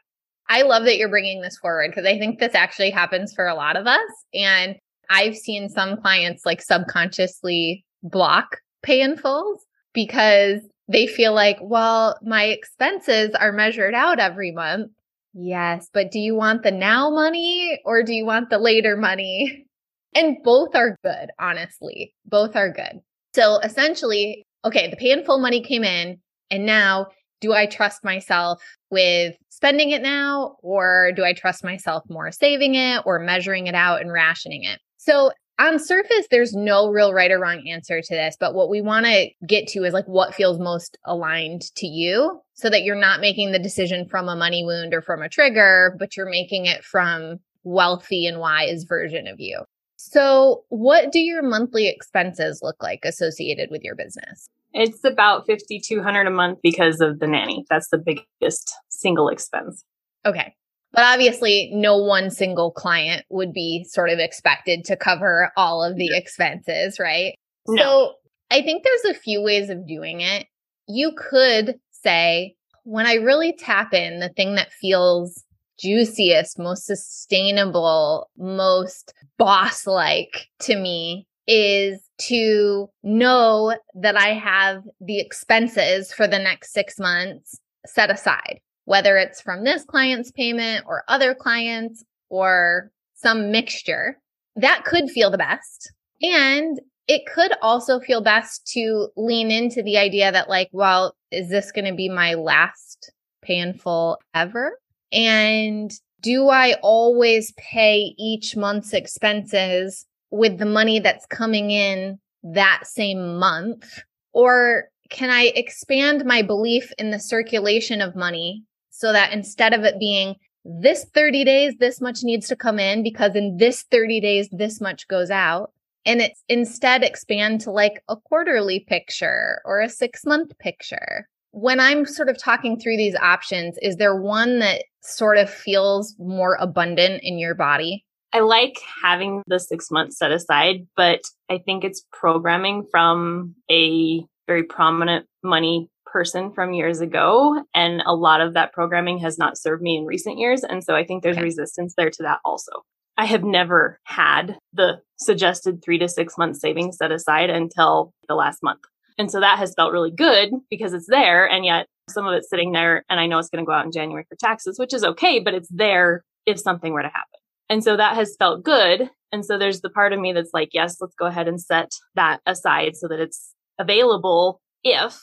I 0.48 0.62
love 0.62 0.84
that 0.84 0.98
you're 0.98 1.08
bringing 1.08 1.40
this 1.40 1.56
forward 1.56 1.90
because 1.90 2.06
I 2.06 2.18
think 2.18 2.38
this 2.38 2.54
actually 2.54 2.90
happens 2.90 3.32
for 3.34 3.46
a 3.46 3.54
lot 3.54 3.76
of 3.76 3.86
us. 3.86 4.10
And 4.34 4.76
I've 5.10 5.36
seen 5.36 5.68
some 5.68 5.96
clients 5.96 6.44
like 6.44 6.62
subconsciously 6.62 7.84
block 8.02 8.58
pay 8.82 9.00
in 9.00 9.16
fulls 9.16 9.64
because 9.92 10.60
they 10.88 11.06
feel 11.06 11.32
like, 11.32 11.58
well, 11.60 12.18
my 12.22 12.44
expenses 12.44 13.30
are 13.38 13.52
measured 13.52 13.94
out 13.94 14.18
every 14.18 14.50
month. 14.52 14.90
Yes, 15.32 15.88
but 15.92 16.10
do 16.10 16.18
you 16.18 16.34
want 16.34 16.62
the 16.62 16.70
now 16.70 17.10
money 17.10 17.80
or 17.84 18.02
do 18.02 18.12
you 18.12 18.24
want 18.24 18.50
the 18.50 18.58
later 18.58 18.96
money? 18.96 19.66
And 20.14 20.36
both 20.44 20.76
are 20.76 20.96
good, 21.02 21.30
honestly. 21.40 22.14
Both 22.24 22.54
are 22.54 22.70
good. 22.70 23.00
So 23.34 23.58
essentially, 23.58 24.44
okay, 24.64 24.88
the 24.88 24.96
pay 24.96 25.10
in 25.10 25.24
full 25.24 25.40
money 25.40 25.60
came 25.60 25.82
in, 25.82 26.20
and 26.50 26.64
now 26.64 27.08
do 27.40 27.52
I 27.52 27.66
trust 27.66 28.04
myself 28.04 28.62
with 28.90 29.34
spending 29.48 29.90
it 29.90 30.02
now, 30.02 30.56
or 30.62 31.10
do 31.16 31.24
I 31.24 31.32
trust 31.32 31.64
myself 31.64 32.04
more 32.08 32.30
saving 32.30 32.76
it 32.76 33.02
or 33.04 33.18
measuring 33.18 33.66
it 33.66 33.74
out 33.74 34.00
and 34.00 34.12
rationing 34.12 34.62
it? 34.62 34.78
So 35.04 35.32
on 35.58 35.78
surface, 35.78 36.26
there's 36.30 36.54
no 36.54 36.88
real 36.88 37.12
right 37.12 37.30
or 37.30 37.38
wrong 37.38 37.68
answer 37.68 38.00
to 38.00 38.14
this, 38.14 38.36
but 38.40 38.54
what 38.54 38.70
we 38.70 38.80
want 38.80 39.04
to 39.04 39.28
get 39.46 39.68
to 39.68 39.84
is 39.84 39.92
like 39.92 40.06
what 40.06 40.34
feels 40.34 40.58
most 40.58 40.96
aligned 41.04 41.62
to 41.76 41.86
you 41.86 42.40
so 42.54 42.70
that 42.70 42.84
you're 42.84 42.96
not 42.96 43.20
making 43.20 43.52
the 43.52 43.58
decision 43.58 44.08
from 44.08 44.30
a 44.30 44.34
money 44.34 44.64
wound 44.64 44.94
or 44.94 45.02
from 45.02 45.20
a 45.20 45.28
trigger, 45.28 45.94
but 45.98 46.16
you're 46.16 46.30
making 46.30 46.64
it 46.64 46.82
from 46.82 47.38
wealthy 47.64 48.26
and 48.26 48.40
wise 48.40 48.84
version 48.84 49.26
of 49.26 49.38
you. 49.38 49.62
So, 49.96 50.64
what 50.70 51.12
do 51.12 51.18
your 51.18 51.42
monthly 51.42 51.86
expenses 51.86 52.60
look 52.62 52.82
like 52.82 53.00
associated 53.04 53.70
with 53.70 53.82
your 53.84 53.94
business? 53.94 54.48
It's 54.72 55.04
about 55.04 55.46
5200 55.46 56.26
a 56.26 56.30
month 56.30 56.60
because 56.62 57.02
of 57.02 57.18
the 57.18 57.26
nanny. 57.26 57.66
That's 57.68 57.88
the 57.90 57.98
biggest 57.98 58.74
single 58.88 59.28
expense. 59.28 59.84
Okay. 60.24 60.54
But 60.94 61.04
obviously, 61.04 61.70
no 61.72 61.96
one 61.96 62.30
single 62.30 62.70
client 62.70 63.24
would 63.28 63.52
be 63.52 63.84
sort 63.84 64.10
of 64.10 64.20
expected 64.20 64.84
to 64.84 64.96
cover 64.96 65.50
all 65.56 65.82
of 65.82 65.96
the 65.96 66.16
expenses, 66.16 67.00
right? 67.00 67.34
No. 67.66 67.82
So 67.82 68.12
I 68.50 68.62
think 68.62 68.84
there's 68.84 69.16
a 69.16 69.18
few 69.18 69.42
ways 69.42 69.70
of 69.70 69.88
doing 69.88 70.20
it. 70.20 70.46
You 70.86 71.12
could 71.16 71.80
say, 71.90 72.54
when 72.84 73.06
I 73.06 73.14
really 73.14 73.54
tap 73.54 73.92
in, 73.92 74.20
the 74.20 74.28
thing 74.28 74.54
that 74.54 74.72
feels 74.72 75.42
juiciest, 75.80 76.58
most 76.60 76.86
sustainable, 76.86 78.30
most 78.38 79.12
boss 79.36 79.88
like 79.88 80.46
to 80.60 80.76
me 80.76 81.26
is 81.48 82.00
to 82.18 82.88
know 83.02 83.76
that 83.94 84.16
I 84.16 84.28
have 84.28 84.82
the 85.00 85.18
expenses 85.18 86.12
for 86.12 86.28
the 86.28 86.38
next 86.38 86.72
six 86.72 87.00
months 87.00 87.58
set 87.84 88.10
aside 88.10 88.60
whether 88.84 89.16
it's 89.16 89.40
from 89.40 89.64
this 89.64 89.84
client's 89.84 90.30
payment 90.30 90.84
or 90.86 91.04
other 91.08 91.34
clients 91.34 92.04
or 92.28 92.90
some 93.14 93.50
mixture, 93.50 94.18
that 94.56 94.84
could 94.84 95.10
feel 95.10 95.30
the 95.30 95.38
best. 95.38 95.92
And 96.22 96.80
it 97.06 97.22
could 97.26 97.52
also 97.60 98.00
feel 98.00 98.22
best 98.22 98.66
to 98.68 99.08
lean 99.16 99.50
into 99.50 99.82
the 99.82 99.98
idea 99.98 100.32
that, 100.32 100.48
like, 100.48 100.68
well, 100.72 101.14
is 101.30 101.48
this 101.48 101.72
going 101.72 101.84
to 101.86 101.94
be 101.94 102.08
my 102.08 102.34
last 102.34 103.12
painful 103.42 104.18
ever? 104.34 104.78
And 105.12 105.92
do 106.22 106.48
I 106.48 106.74
always 106.82 107.52
pay 107.58 108.14
each 108.18 108.56
month's 108.56 108.94
expenses 108.94 110.06
with 110.30 110.58
the 110.58 110.66
money 110.66 110.98
that's 110.98 111.26
coming 111.26 111.70
in 111.70 112.18
that 112.42 112.82
same 112.84 113.38
month? 113.38 114.02
Or 114.32 114.88
can 115.10 115.30
I 115.30 115.52
expand 115.54 116.24
my 116.24 116.40
belief 116.40 116.92
in 116.98 117.10
the 117.10 117.20
circulation 117.20 118.00
of 118.00 118.16
money 118.16 118.64
so 118.94 119.12
that 119.12 119.32
instead 119.32 119.74
of 119.74 119.82
it 119.82 119.98
being 119.98 120.36
this 120.64 121.04
30 121.12 121.44
days, 121.44 121.74
this 121.80 122.00
much 122.00 122.22
needs 122.22 122.46
to 122.46 122.56
come 122.56 122.78
in 122.78 123.02
because 123.02 123.34
in 123.34 123.56
this 123.56 123.82
30 123.90 124.20
days, 124.20 124.48
this 124.52 124.80
much 124.80 125.08
goes 125.08 125.30
out. 125.30 125.72
And 126.06 126.20
it's 126.20 126.44
instead 126.48 127.02
expand 127.02 127.60
to 127.62 127.72
like 127.72 128.02
a 128.08 128.16
quarterly 128.16 128.80
picture 128.80 129.60
or 129.64 129.80
a 129.80 129.88
six 129.88 130.24
month 130.24 130.56
picture. 130.60 131.28
When 131.50 131.80
I'm 131.80 132.06
sort 132.06 132.28
of 132.28 132.38
talking 132.38 132.78
through 132.78 132.96
these 132.96 133.16
options, 133.16 133.76
is 133.82 133.96
there 133.96 134.14
one 134.14 134.60
that 134.60 134.84
sort 135.02 135.38
of 135.38 135.50
feels 135.50 136.14
more 136.18 136.56
abundant 136.60 137.22
in 137.24 137.38
your 137.38 137.54
body? 137.54 138.04
I 138.32 138.40
like 138.40 138.78
having 139.02 139.42
the 139.48 139.58
six 139.58 139.90
months 139.90 140.18
set 140.18 140.30
aside, 140.30 140.86
but 140.96 141.20
I 141.50 141.58
think 141.58 141.82
it's 141.82 142.04
programming 142.12 142.86
from 142.90 143.56
a 143.70 144.24
very 144.46 144.64
prominent 144.64 145.26
money 145.42 145.88
person 146.14 146.52
from 146.52 146.72
years 146.72 147.00
ago. 147.00 147.64
And 147.74 148.00
a 148.06 148.14
lot 148.14 148.40
of 148.40 148.54
that 148.54 148.72
programming 148.72 149.18
has 149.18 149.36
not 149.36 149.58
served 149.58 149.82
me 149.82 149.98
in 149.98 150.06
recent 150.06 150.38
years. 150.38 150.62
And 150.62 150.82
so 150.82 150.94
I 150.94 151.04
think 151.04 151.22
there's 151.22 151.36
okay. 151.36 151.44
resistance 151.44 151.94
there 151.98 152.08
to 152.08 152.22
that 152.22 152.38
also. 152.44 152.70
I 153.18 153.26
have 153.26 153.42
never 153.42 153.98
had 154.04 154.56
the 154.72 155.00
suggested 155.18 155.82
three 155.84 155.98
to 155.98 156.08
six 156.08 156.38
months 156.38 156.60
savings 156.60 156.98
set 156.98 157.10
aside 157.10 157.50
until 157.50 158.12
the 158.28 158.36
last 158.36 158.62
month. 158.62 158.80
And 159.18 159.30
so 159.30 159.40
that 159.40 159.58
has 159.58 159.74
felt 159.74 159.92
really 159.92 160.12
good 160.12 160.52
because 160.70 160.94
it's 160.94 161.08
there. 161.08 161.48
And 161.48 161.64
yet 161.64 161.86
some 162.08 162.26
of 162.26 162.34
it's 162.34 162.48
sitting 162.48 162.72
there 162.72 163.04
and 163.10 163.18
I 163.18 163.26
know 163.26 163.38
it's 163.38 163.48
going 163.48 163.64
to 163.64 163.66
go 163.66 163.72
out 163.72 163.84
in 163.84 163.92
January 163.92 164.24
for 164.28 164.36
taxes, 164.36 164.78
which 164.78 164.94
is 164.94 165.04
okay, 165.04 165.40
but 165.40 165.54
it's 165.54 165.68
there 165.68 166.22
if 166.46 166.60
something 166.60 166.92
were 166.92 167.02
to 167.02 167.08
happen. 167.08 167.40
And 167.68 167.82
so 167.82 167.96
that 167.96 168.14
has 168.14 168.36
felt 168.38 168.62
good. 168.62 169.10
And 169.32 169.44
so 169.44 169.58
there's 169.58 169.80
the 169.80 169.90
part 169.90 170.12
of 170.12 170.20
me 170.20 170.32
that's 170.32 170.54
like, 170.54 170.70
yes, 170.72 170.96
let's 171.00 171.14
go 171.16 171.26
ahead 171.26 171.48
and 171.48 171.60
set 171.60 171.90
that 172.14 172.40
aside 172.46 172.94
so 172.94 173.08
that 173.08 173.18
it's 173.18 173.52
available 173.80 174.60
if 174.84 175.18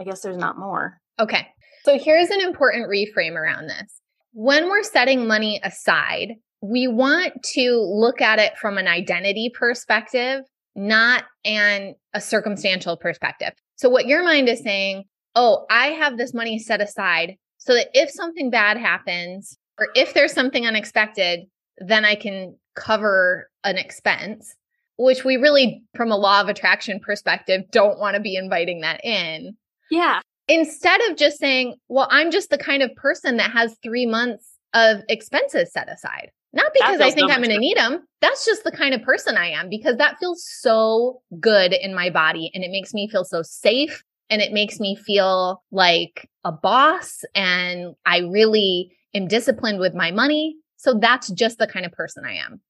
I 0.00 0.04
guess 0.04 0.22
there's 0.22 0.38
not 0.38 0.58
more. 0.58 0.98
Okay. 1.20 1.46
So 1.84 1.98
here's 1.98 2.30
an 2.30 2.40
important 2.40 2.88
reframe 2.88 3.34
around 3.34 3.68
this. 3.68 4.00
When 4.32 4.68
we're 4.68 4.82
setting 4.82 5.26
money 5.26 5.60
aside, 5.62 6.34
we 6.62 6.88
want 6.88 7.34
to 7.54 7.76
look 7.76 8.20
at 8.20 8.38
it 8.38 8.56
from 8.58 8.78
an 8.78 8.88
identity 8.88 9.50
perspective, 9.54 10.42
not 10.74 11.24
an 11.44 11.94
a 12.14 12.20
circumstantial 12.20 12.96
perspective. 12.96 13.52
So 13.76 13.88
what 13.88 14.06
your 14.06 14.24
mind 14.24 14.48
is 14.48 14.62
saying, 14.62 15.04
oh, 15.34 15.66
I 15.70 15.88
have 15.88 16.16
this 16.16 16.34
money 16.34 16.58
set 16.58 16.80
aside 16.80 17.36
so 17.58 17.74
that 17.74 17.88
if 17.92 18.10
something 18.10 18.50
bad 18.50 18.78
happens 18.78 19.56
or 19.78 19.88
if 19.94 20.14
there's 20.14 20.32
something 20.32 20.66
unexpected, 20.66 21.40
then 21.78 22.04
I 22.04 22.14
can 22.14 22.56
cover 22.74 23.48
an 23.64 23.76
expense, 23.78 24.54
which 24.96 25.24
we 25.24 25.36
really, 25.36 25.82
from 25.94 26.10
a 26.10 26.16
law 26.16 26.40
of 26.40 26.48
attraction 26.48 27.00
perspective, 27.00 27.64
don't 27.70 27.98
want 27.98 28.16
to 28.16 28.20
be 28.20 28.36
inviting 28.36 28.80
that 28.80 29.04
in. 29.04 29.56
Yeah. 29.90 30.20
Instead 30.48 31.00
of 31.08 31.16
just 31.16 31.38
saying, 31.38 31.76
well, 31.88 32.08
I'm 32.10 32.30
just 32.30 32.50
the 32.50 32.58
kind 32.58 32.82
of 32.82 32.94
person 32.96 33.36
that 33.36 33.50
has 33.50 33.76
three 33.82 34.06
months 34.06 34.54
of 34.74 35.02
expenses 35.08 35.72
set 35.72 35.88
aside. 35.90 36.30
Not 36.52 36.72
because 36.72 37.00
I 37.00 37.10
think 37.10 37.30
so 37.30 37.34
I'm 37.34 37.42
going 37.42 37.54
to 37.54 37.58
need 37.58 37.76
them. 37.76 38.04
That's 38.20 38.44
just 38.44 38.64
the 38.64 38.72
kind 38.72 38.92
of 38.92 39.02
person 39.02 39.36
I 39.36 39.50
am 39.50 39.68
because 39.68 39.96
that 39.98 40.16
feels 40.18 40.44
so 40.44 41.22
good 41.38 41.72
in 41.72 41.94
my 41.94 42.10
body 42.10 42.50
and 42.54 42.64
it 42.64 42.72
makes 42.72 42.92
me 42.92 43.08
feel 43.08 43.24
so 43.24 43.42
safe 43.42 44.02
and 44.28 44.42
it 44.42 44.52
makes 44.52 44.80
me 44.80 44.96
feel 44.96 45.62
like 45.70 46.28
a 46.44 46.50
boss 46.50 47.24
and 47.36 47.94
I 48.04 48.18
really 48.18 48.96
am 49.14 49.28
disciplined 49.28 49.78
with 49.78 49.94
my 49.94 50.10
money. 50.10 50.56
So 50.76 50.94
that's 50.94 51.30
just 51.30 51.58
the 51.58 51.68
kind 51.68 51.86
of 51.86 51.92
person 51.92 52.24
I 52.24 52.34
am. 52.34 52.60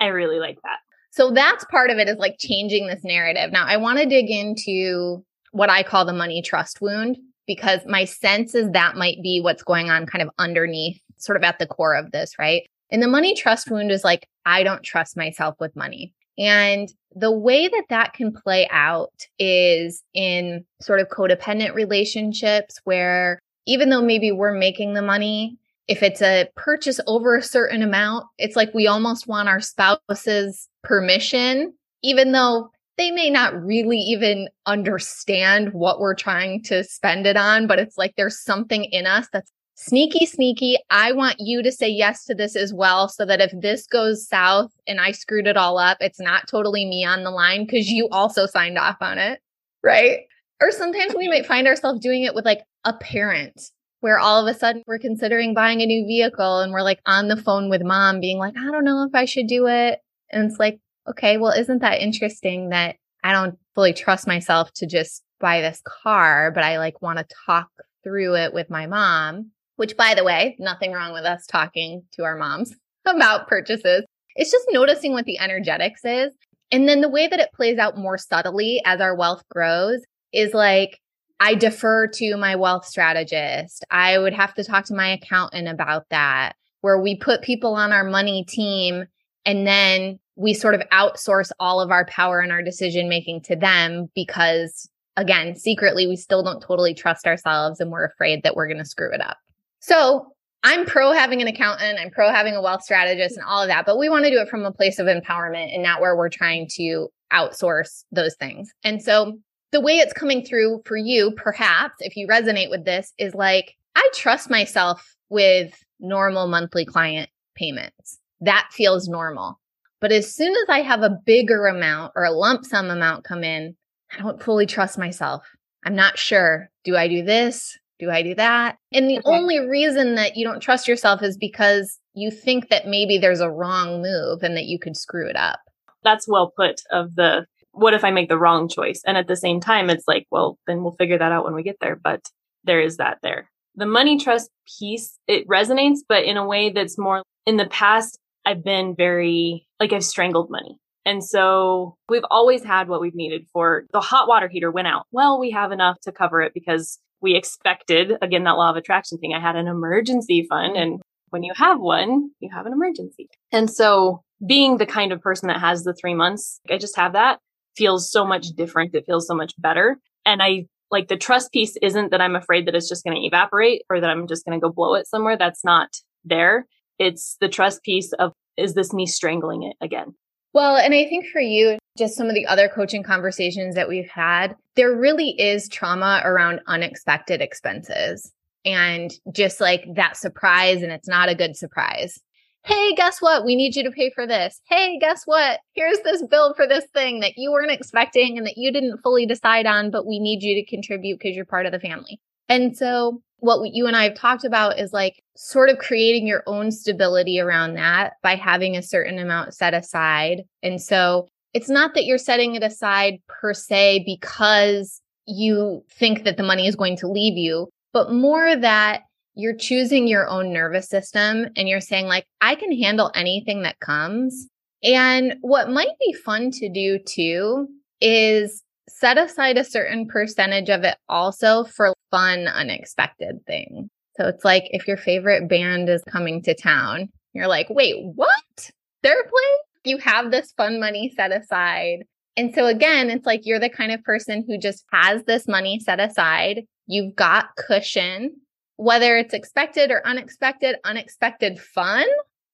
I 0.00 0.06
really 0.06 0.38
like 0.38 0.56
that. 0.62 0.78
So 1.10 1.30
that's 1.30 1.64
part 1.64 1.90
of 1.90 1.98
it 1.98 2.08
is 2.08 2.16
like 2.16 2.36
changing 2.38 2.86
this 2.86 3.02
narrative. 3.04 3.50
Now, 3.50 3.66
I 3.66 3.76
want 3.78 3.98
to 3.98 4.06
dig 4.06 4.30
into 4.30 5.24
what 5.56 5.70
I 5.70 5.82
call 5.82 6.04
the 6.04 6.12
money 6.12 6.42
trust 6.42 6.80
wound 6.82 7.16
because 7.46 7.80
my 7.86 8.04
sense 8.04 8.54
is 8.54 8.70
that 8.72 8.96
might 8.96 9.22
be 9.22 9.40
what's 9.40 9.62
going 9.62 9.88
on 9.88 10.04
kind 10.04 10.22
of 10.22 10.30
underneath, 10.38 11.00
sort 11.16 11.36
of 11.36 11.44
at 11.44 11.58
the 11.58 11.66
core 11.66 11.94
of 11.94 12.10
this, 12.10 12.38
right? 12.38 12.68
And 12.90 13.02
the 13.02 13.08
money 13.08 13.34
trust 13.34 13.70
wound 13.70 13.90
is 13.90 14.04
like, 14.04 14.28
I 14.44 14.62
don't 14.62 14.82
trust 14.82 15.16
myself 15.16 15.56
with 15.58 15.74
money. 15.74 16.12
And 16.38 16.92
the 17.14 17.32
way 17.32 17.66
that 17.68 17.84
that 17.88 18.12
can 18.12 18.32
play 18.32 18.68
out 18.70 19.26
is 19.38 20.02
in 20.12 20.66
sort 20.82 21.00
of 21.00 21.08
codependent 21.08 21.74
relationships 21.74 22.78
where 22.84 23.40
even 23.66 23.88
though 23.88 24.02
maybe 24.02 24.30
we're 24.32 24.52
making 24.52 24.92
the 24.92 25.02
money, 25.02 25.56
if 25.88 26.02
it's 26.02 26.20
a 26.20 26.48
purchase 26.54 27.00
over 27.06 27.36
a 27.36 27.42
certain 27.42 27.82
amount, 27.82 28.26
it's 28.38 28.56
like 28.56 28.74
we 28.74 28.86
almost 28.86 29.26
want 29.26 29.48
our 29.48 29.60
spouse's 29.60 30.68
permission, 30.82 31.72
even 32.02 32.32
though 32.32 32.70
they 32.98 33.10
may 33.10 33.30
not 33.30 33.54
really 33.54 33.98
even 33.98 34.48
understand 34.64 35.72
what 35.72 36.00
we're 36.00 36.14
trying 36.14 36.62
to 36.64 36.82
spend 36.84 37.26
it 37.26 37.36
on, 37.36 37.66
but 37.66 37.78
it's 37.78 37.98
like 37.98 38.14
there's 38.16 38.42
something 38.42 38.84
in 38.84 39.06
us 39.06 39.28
that's 39.32 39.50
sneaky, 39.74 40.24
sneaky. 40.26 40.78
I 40.90 41.12
want 41.12 41.36
you 41.38 41.62
to 41.62 41.70
say 41.70 41.88
yes 41.88 42.24
to 42.24 42.34
this 42.34 42.56
as 42.56 42.72
well. 42.72 43.08
So 43.08 43.24
that 43.26 43.40
if 43.40 43.52
this 43.60 43.86
goes 43.86 44.26
south 44.26 44.72
and 44.86 45.00
I 45.00 45.12
screwed 45.12 45.46
it 45.46 45.56
all 45.56 45.78
up, 45.78 45.98
it's 46.00 46.20
not 46.20 46.48
totally 46.48 46.86
me 46.86 47.04
on 47.04 47.22
the 47.22 47.30
line 47.30 47.64
because 47.64 47.88
you 47.88 48.08
also 48.10 48.46
signed 48.46 48.78
off 48.78 48.96
on 49.00 49.18
it. 49.18 49.40
Right. 49.82 50.20
Or 50.60 50.70
sometimes 50.72 51.14
we 51.14 51.28
might 51.28 51.46
find 51.46 51.66
ourselves 51.66 52.00
doing 52.00 52.22
it 52.22 52.34
with 52.34 52.46
like 52.46 52.62
a 52.84 52.94
parent 52.94 53.60
where 54.00 54.18
all 54.18 54.46
of 54.46 54.54
a 54.54 54.58
sudden 54.58 54.82
we're 54.86 54.98
considering 54.98 55.52
buying 55.52 55.80
a 55.80 55.86
new 55.86 56.06
vehicle 56.06 56.60
and 56.60 56.72
we're 56.72 56.82
like 56.82 57.00
on 57.06 57.28
the 57.28 57.36
phone 57.36 57.68
with 57.68 57.82
mom 57.82 58.20
being 58.20 58.38
like, 58.38 58.54
I 58.56 58.70
don't 58.70 58.84
know 58.84 59.04
if 59.04 59.14
I 59.14 59.26
should 59.26 59.46
do 59.46 59.66
it. 59.66 60.00
And 60.30 60.50
it's 60.50 60.58
like, 60.58 60.80
okay, 61.08 61.36
well, 61.36 61.52
isn't 61.52 61.80
that 61.80 62.00
interesting 62.00 62.70
that 62.70 62.96
I 63.22 63.32
don't 63.32 63.58
fully 63.74 63.92
trust 63.92 64.26
myself 64.26 64.72
to 64.74 64.86
just 64.86 65.22
buy 65.40 65.60
this 65.60 65.82
car, 65.84 66.50
but 66.50 66.64
I 66.64 66.78
like 66.78 67.02
want 67.02 67.18
to 67.18 67.26
talk 67.46 67.68
through 68.02 68.36
it 68.36 68.54
with 68.54 68.70
my 68.70 68.86
mom, 68.86 69.50
which 69.76 69.96
by 69.96 70.14
the 70.14 70.24
way, 70.24 70.56
nothing 70.58 70.92
wrong 70.92 71.12
with 71.12 71.24
us 71.24 71.46
talking 71.46 72.04
to 72.12 72.24
our 72.24 72.36
moms 72.36 72.74
about 73.06 73.48
purchases. 73.48 74.04
It's 74.36 74.50
just 74.50 74.66
noticing 74.70 75.12
what 75.12 75.24
the 75.24 75.38
energetics 75.38 76.02
is. 76.04 76.32
And 76.70 76.88
then 76.88 77.00
the 77.00 77.08
way 77.08 77.28
that 77.28 77.40
it 77.40 77.52
plays 77.54 77.78
out 77.78 77.96
more 77.96 78.18
subtly 78.18 78.82
as 78.84 79.00
our 79.00 79.14
wealth 79.14 79.42
grows 79.50 80.02
is 80.32 80.52
like, 80.52 81.00
I 81.38 81.54
defer 81.54 82.06
to 82.08 82.36
my 82.36 82.56
wealth 82.56 82.86
strategist. 82.86 83.84
I 83.90 84.18
would 84.18 84.32
have 84.32 84.54
to 84.54 84.64
talk 84.64 84.86
to 84.86 84.94
my 84.94 85.08
accountant 85.08 85.68
about 85.68 86.06
that, 86.10 86.54
where 86.80 87.00
we 87.00 87.16
put 87.16 87.42
people 87.42 87.74
on 87.74 87.92
our 87.92 88.04
money 88.04 88.44
team 88.44 89.06
and 89.44 89.66
then 89.66 90.18
we 90.36 90.54
sort 90.54 90.74
of 90.74 90.82
outsource 90.92 91.50
all 91.58 91.80
of 91.80 91.90
our 91.90 92.06
power 92.06 92.40
and 92.40 92.52
our 92.52 92.62
decision 92.62 93.08
making 93.08 93.40
to 93.42 93.56
them 93.56 94.10
because 94.14 94.88
again, 95.16 95.56
secretly, 95.56 96.06
we 96.06 96.16
still 96.16 96.42
don't 96.42 96.60
totally 96.60 96.94
trust 96.94 97.26
ourselves 97.26 97.80
and 97.80 97.90
we're 97.90 98.04
afraid 98.04 98.42
that 98.42 98.54
we're 98.54 98.66
going 98.66 98.78
to 98.78 98.84
screw 98.84 99.12
it 99.12 99.20
up. 99.20 99.38
So 99.80 100.32
I'm 100.62 100.84
pro 100.84 101.12
having 101.12 101.40
an 101.40 101.48
accountant, 101.48 101.98
I'm 101.98 102.10
pro 102.10 102.30
having 102.30 102.54
a 102.54 102.62
wealth 102.62 102.82
strategist 102.82 103.36
and 103.36 103.46
all 103.46 103.62
of 103.62 103.68
that, 103.68 103.86
but 103.86 103.98
we 103.98 104.08
want 104.08 104.24
to 104.24 104.30
do 104.30 104.40
it 104.40 104.48
from 104.48 104.64
a 104.64 104.72
place 104.72 104.98
of 104.98 105.06
empowerment 105.06 105.72
and 105.72 105.82
not 105.82 106.00
where 106.00 106.16
we're 106.16 106.28
trying 106.28 106.68
to 106.74 107.08
outsource 107.32 108.04
those 108.12 108.34
things. 108.36 108.70
And 108.84 109.02
so 109.02 109.38
the 109.72 109.80
way 109.80 109.98
it's 109.98 110.12
coming 110.12 110.44
through 110.44 110.82
for 110.84 110.96
you, 110.96 111.32
perhaps 111.32 111.94
if 112.00 112.16
you 112.16 112.26
resonate 112.26 112.70
with 112.70 112.84
this, 112.84 113.12
is 113.18 113.34
like, 113.34 113.74
I 113.94 114.08
trust 114.14 114.50
myself 114.50 115.16
with 115.28 115.74
normal 115.98 116.46
monthly 116.46 116.84
client 116.84 117.30
payments. 117.54 118.18
That 118.40 118.68
feels 118.72 119.08
normal. 119.08 119.58
But 120.06 120.12
as 120.12 120.32
soon 120.32 120.52
as 120.52 120.68
I 120.68 120.82
have 120.82 121.02
a 121.02 121.18
bigger 121.26 121.66
amount 121.66 122.12
or 122.14 122.22
a 122.22 122.30
lump 122.30 122.64
sum 122.64 122.90
amount 122.90 123.24
come 123.24 123.42
in, 123.42 123.74
I 124.16 124.22
don't 124.22 124.40
fully 124.40 124.64
trust 124.64 124.96
myself. 124.96 125.44
I'm 125.84 125.96
not 125.96 126.16
sure. 126.16 126.70
Do 126.84 126.96
I 126.96 127.08
do 127.08 127.24
this? 127.24 127.76
Do 127.98 128.08
I 128.12 128.22
do 128.22 128.32
that? 128.36 128.76
And 128.92 129.10
the 129.10 129.18
okay. 129.18 129.28
only 129.28 129.58
reason 129.58 130.14
that 130.14 130.36
you 130.36 130.46
don't 130.46 130.60
trust 130.60 130.86
yourself 130.86 131.24
is 131.24 131.36
because 131.36 131.98
you 132.14 132.30
think 132.30 132.68
that 132.68 132.86
maybe 132.86 133.18
there's 133.18 133.40
a 133.40 133.50
wrong 133.50 134.00
move 134.00 134.44
and 134.44 134.56
that 134.56 134.66
you 134.66 134.78
could 134.78 134.96
screw 134.96 135.28
it 135.28 135.34
up. 135.34 135.58
That's 136.04 136.28
well 136.28 136.52
put 136.56 136.82
of 136.92 137.16
the 137.16 137.44
what 137.72 137.92
if 137.92 138.04
I 138.04 138.12
make 138.12 138.28
the 138.28 138.38
wrong 138.38 138.68
choice? 138.68 139.02
And 139.08 139.16
at 139.16 139.26
the 139.26 139.34
same 139.34 139.58
time, 139.58 139.90
it's 139.90 140.06
like, 140.06 140.28
well, 140.30 140.56
then 140.68 140.84
we'll 140.84 140.92
figure 140.92 141.18
that 141.18 141.32
out 141.32 141.44
when 141.44 141.54
we 141.54 141.64
get 141.64 141.78
there. 141.80 141.96
But 141.96 142.30
there 142.62 142.80
is 142.80 142.98
that 142.98 143.18
there. 143.24 143.50
The 143.74 143.86
money 143.86 144.20
trust 144.20 144.50
piece, 144.78 145.18
it 145.26 145.48
resonates, 145.48 145.98
but 146.08 146.22
in 146.22 146.36
a 146.36 146.46
way 146.46 146.70
that's 146.70 146.96
more 146.96 147.24
in 147.44 147.56
the 147.56 147.66
past, 147.66 148.20
I've 148.46 148.64
been 148.64 148.94
very 148.96 149.66
like 149.78 149.92
I've 149.92 150.04
strangled 150.04 150.50
money. 150.50 150.78
And 151.04 151.22
so 151.22 151.96
we've 152.08 152.24
always 152.30 152.64
had 152.64 152.88
what 152.88 153.00
we've 153.00 153.14
needed 153.14 153.46
for 153.52 153.84
the 153.92 154.00
hot 154.00 154.26
water 154.26 154.48
heater 154.48 154.70
went 154.70 154.88
out. 154.88 155.06
Well, 155.12 155.38
we 155.38 155.50
have 155.50 155.70
enough 155.72 156.00
to 156.02 156.12
cover 156.12 156.40
it 156.40 156.52
because 156.54 156.98
we 157.20 157.36
expected, 157.36 158.12
again, 158.22 158.44
that 158.44 158.56
law 158.56 158.70
of 158.70 158.76
attraction 158.76 159.18
thing. 159.18 159.32
I 159.34 159.40
had 159.40 159.56
an 159.56 159.68
emergency 159.68 160.46
fund. 160.48 160.76
And 160.76 161.00
when 161.30 161.42
you 161.42 161.52
have 161.56 161.80
one, 161.80 162.30
you 162.40 162.50
have 162.52 162.66
an 162.66 162.72
emergency. 162.72 163.28
And 163.52 163.70
so 163.70 164.22
being 164.44 164.78
the 164.78 164.86
kind 164.86 165.12
of 165.12 165.20
person 165.20 165.48
that 165.48 165.60
has 165.60 165.84
the 165.84 165.94
three 165.94 166.14
months, 166.14 166.60
I 166.70 166.78
just 166.78 166.96
have 166.96 167.12
that 167.12 167.38
feels 167.76 168.10
so 168.10 168.24
much 168.24 168.48
different. 168.56 168.94
It 168.94 169.06
feels 169.06 169.26
so 169.26 169.34
much 169.34 169.52
better. 169.58 169.98
And 170.24 170.42
I 170.42 170.66
like 170.90 171.08
the 171.08 171.16
trust 171.16 171.52
piece 171.52 171.76
isn't 171.82 172.10
that 172.10 172.20
I'm 172.20 172.36
afraid 172.36 172.66
that 172.66 172.74
it's 172.74 172.88
just 172.88 173.04
going 173.04 173.16
to 173.16 173.26
evaporate 173.26 173.82
or 173.90 174.00
that 174.00 174.10
I'm 174.10 174.26
just 174.26 174.44
going 174.44 174.58
to 174.58 174.64
go 174.64 174.72
blow 174.72 174.94
it 174.94 175.06
somewhere. 175.06 175.36
That's 175.36 175.64
not 175.64 175.88
there. 176.24 176.66
It's 176.98 177.36
the 177.40 177.48
trust 177.48 177.82
piece 177.82 178.12
of, 178.14 178.32
is 178.56 178.74
this 178.74 178.92
me 178.92 179.06
strangling 179.06 179.62
it 179.62 179.76
again? 179.80 180.14
Well, 180.52 180.76
and 180.76 180.94
I 180.94 181.04
think 181.04 181.26
for 181.26 181.40
you, 181.40 181.78
just 181.98 182.16
some 182.16 182.28
of 182.28 182.34
the 182.34 182.46
other 182.46 182.68
coaching 182.68 183.02
conversations 183.02 183.74
that 183.74 183.88
we've 183.88 184.08
had, 184.08 184.56
there 184.74 184.94
really 184.94 185.30
is 185.38 185.68
trauma 185.68 186.22
around 186.24 186.60
unexpected 186.66 187.42
expenses 187.42 188.32
and 188.64 189.12
just 189.32 189.60
like 189.60 189.84
that 189.94 190.16
surprise, 190.16 190.82
and 190.82 190.90
it's 190.90 191.08
not 191.08 191.28
a 191.28 191.34
good 191.34 191.56
surprise. 191.56 192.18
Hey, 192.64 192.94
guess 192.94 193.22
what? 193.22 193.44
We 193.44 193.54
need 193.54 193.76
you 193.76 193.84
to 193.84 193.92
pay 193.92 194.10
for 194.10 194.26
this. 194.26 194.60
Hey, 194.68 194.98
guess 194.98 195.22
what? 195.24 195.60
Here's 195.74 196.00
this 196.00 196.24
bill 196.24 196.52
for 196.54 196.66
this 196.66 196.84
thing 196.92 197.20
that 197.20 197.34
you 197.36 197.52
weren't 197.52 197.70
expecting 197.70 198.36
and 198.36 198.46
that 198.46 198.56
you 198.56 198.72
didn't 198.72 199.02
fully 199.02 199.24
decide 199.24 199.66
on, 199.66 199.92
but 199.92 200.04
we 200.04 200.18
need 200.18 200.42
you 200.42 200.54
to 200.56 200.68
contribute 200.68 201.20
because 201.20 201.36
you're 201.36 201.44
part 201.44 201.66
of 201.66 201.72
the 201.72 201.78
family. 201.78 202.18
And 202.48 202.76
so 202.76 203.22
what 203.38 203.60
you 203.72 203.86
and 203.86 203.94
I 203.94 204.04
have 204.04 204.16
talked 204.16 204.44
about 204.44 204.80
is 204.80 204.92
like 204.92 205.22
sort 205.36 205.68
of 205.68 205.78
creating 205.78 206.26
your 206.26 206.42
own 206.46 206.70
stability 206.70 207.38
around 207.38 207.74
that 207.74 208.14
by 208.22 208.34
having 208.34 208.76
a 208.76 208.82
certain 208.82 209.18
amount 209.18 209.54
set 209.54 209.74
aside. 209.74 210.42
And 210.62 210.80
so 210.80 211.28
it's 211.54 211.68
not 211.68 211.94
that 211.94 212.04
you're 212.04 212.18
setting 212.18 212.54
it 212.54 212.62
aside 212.62 213.18
per 213.28 213.54
se 213.54 214.04
because 214.04 215.00
you 215.26 215.84
think 215.90 216.24
that 216.24 216.36
the 216.36 216.42
money 216.42 216.66
is 216.66 216.76
going 216.76 216.96
to 216.98 217.08
leave 217.08 217.36
you, 217.36 217.68
but 217.92 218.12
more 218.12 218.56
that 218.56 219.02
you're 219.34 219.56
choosing 219.56 220.06
your 220.06 220.28
own 220.28 220.52
nervous 220.52 220.88
system 220.88 221.48
and 221.56 221.68
you're 221.68 221.80
saying, 221.80 222.06
like, 222.06 222.26
I 222.40 222.54
can 222.54 222.72
handle 222.72 223.10
anything 223.14 223.62
that 223.62 223.78
comes. 223.80 224.48
And 224.82 225.36
what 225.40 225.70
might 225.70 225.98
be 226.00 226.12
fun 226.12 226.50
to 226.52 226.68
do 226.68 226.98
too 226.98 227.68
is 228.00 228.62
set 228.88 229.18
aside 229.18 229.58
a 229.58 229.64
certain 229.64 230.06
percentage 230.06 230.68
of 230.70 230.84
it 230.84 230.96
also 231.08 231.64
for 231.64 231.94
fun, 232.10 232.46
unexpected 232.48 233.44
things. 233.46 233.88
So 234.16 234.26
it's 234.26 234.44
like 234.44 234.64
if 234.70 234.86
your 234.88 234.96
favorite 234.96 235.48
band 235.48 235.88
is 235.88 236.02
coming 236.08 236.42
to 236.42 236.54
town, 236.54 237.08
you're 237.32 237.48
like, 237.48 237.68
wait, 237.70 237.96
what? 238.14 238.70
They're 239.02 239.14
playing? 239.14 239.58
You 239.84 239.98
have 239.98 240.30
this 240.30 240.52
fun 240.56 240.80
money 240.80 241.12
set 241.14 241.32
aside. 241.32 242.04
And 242.36 242.54
so 242.54 242.66
again, 242.66 243.10
it's 243.10 243.26
like 243.26 243.42
you're 243.44 243.60
the 243.60 243.70
kind 243.70 243.92
of 243.92 244.02
person 244.02 244.44
who 244.46 244.58
just 244.58 244.84
has 244.92 245.22
this 245.24 245.46
money 245.46 245.78
set 245.80 246.00
aside. 246.00 246.64
You've 246.86 247.14
got 247.14 247.56
cushion, 247.56 248.36
whether 248.76 249.16
it's 249.16 249.34
expected 249.34 249.90
or 249.90 250.06
unexpected, 250.06 250.76
unexpected 250.84 251.60
fun 251.60 252.06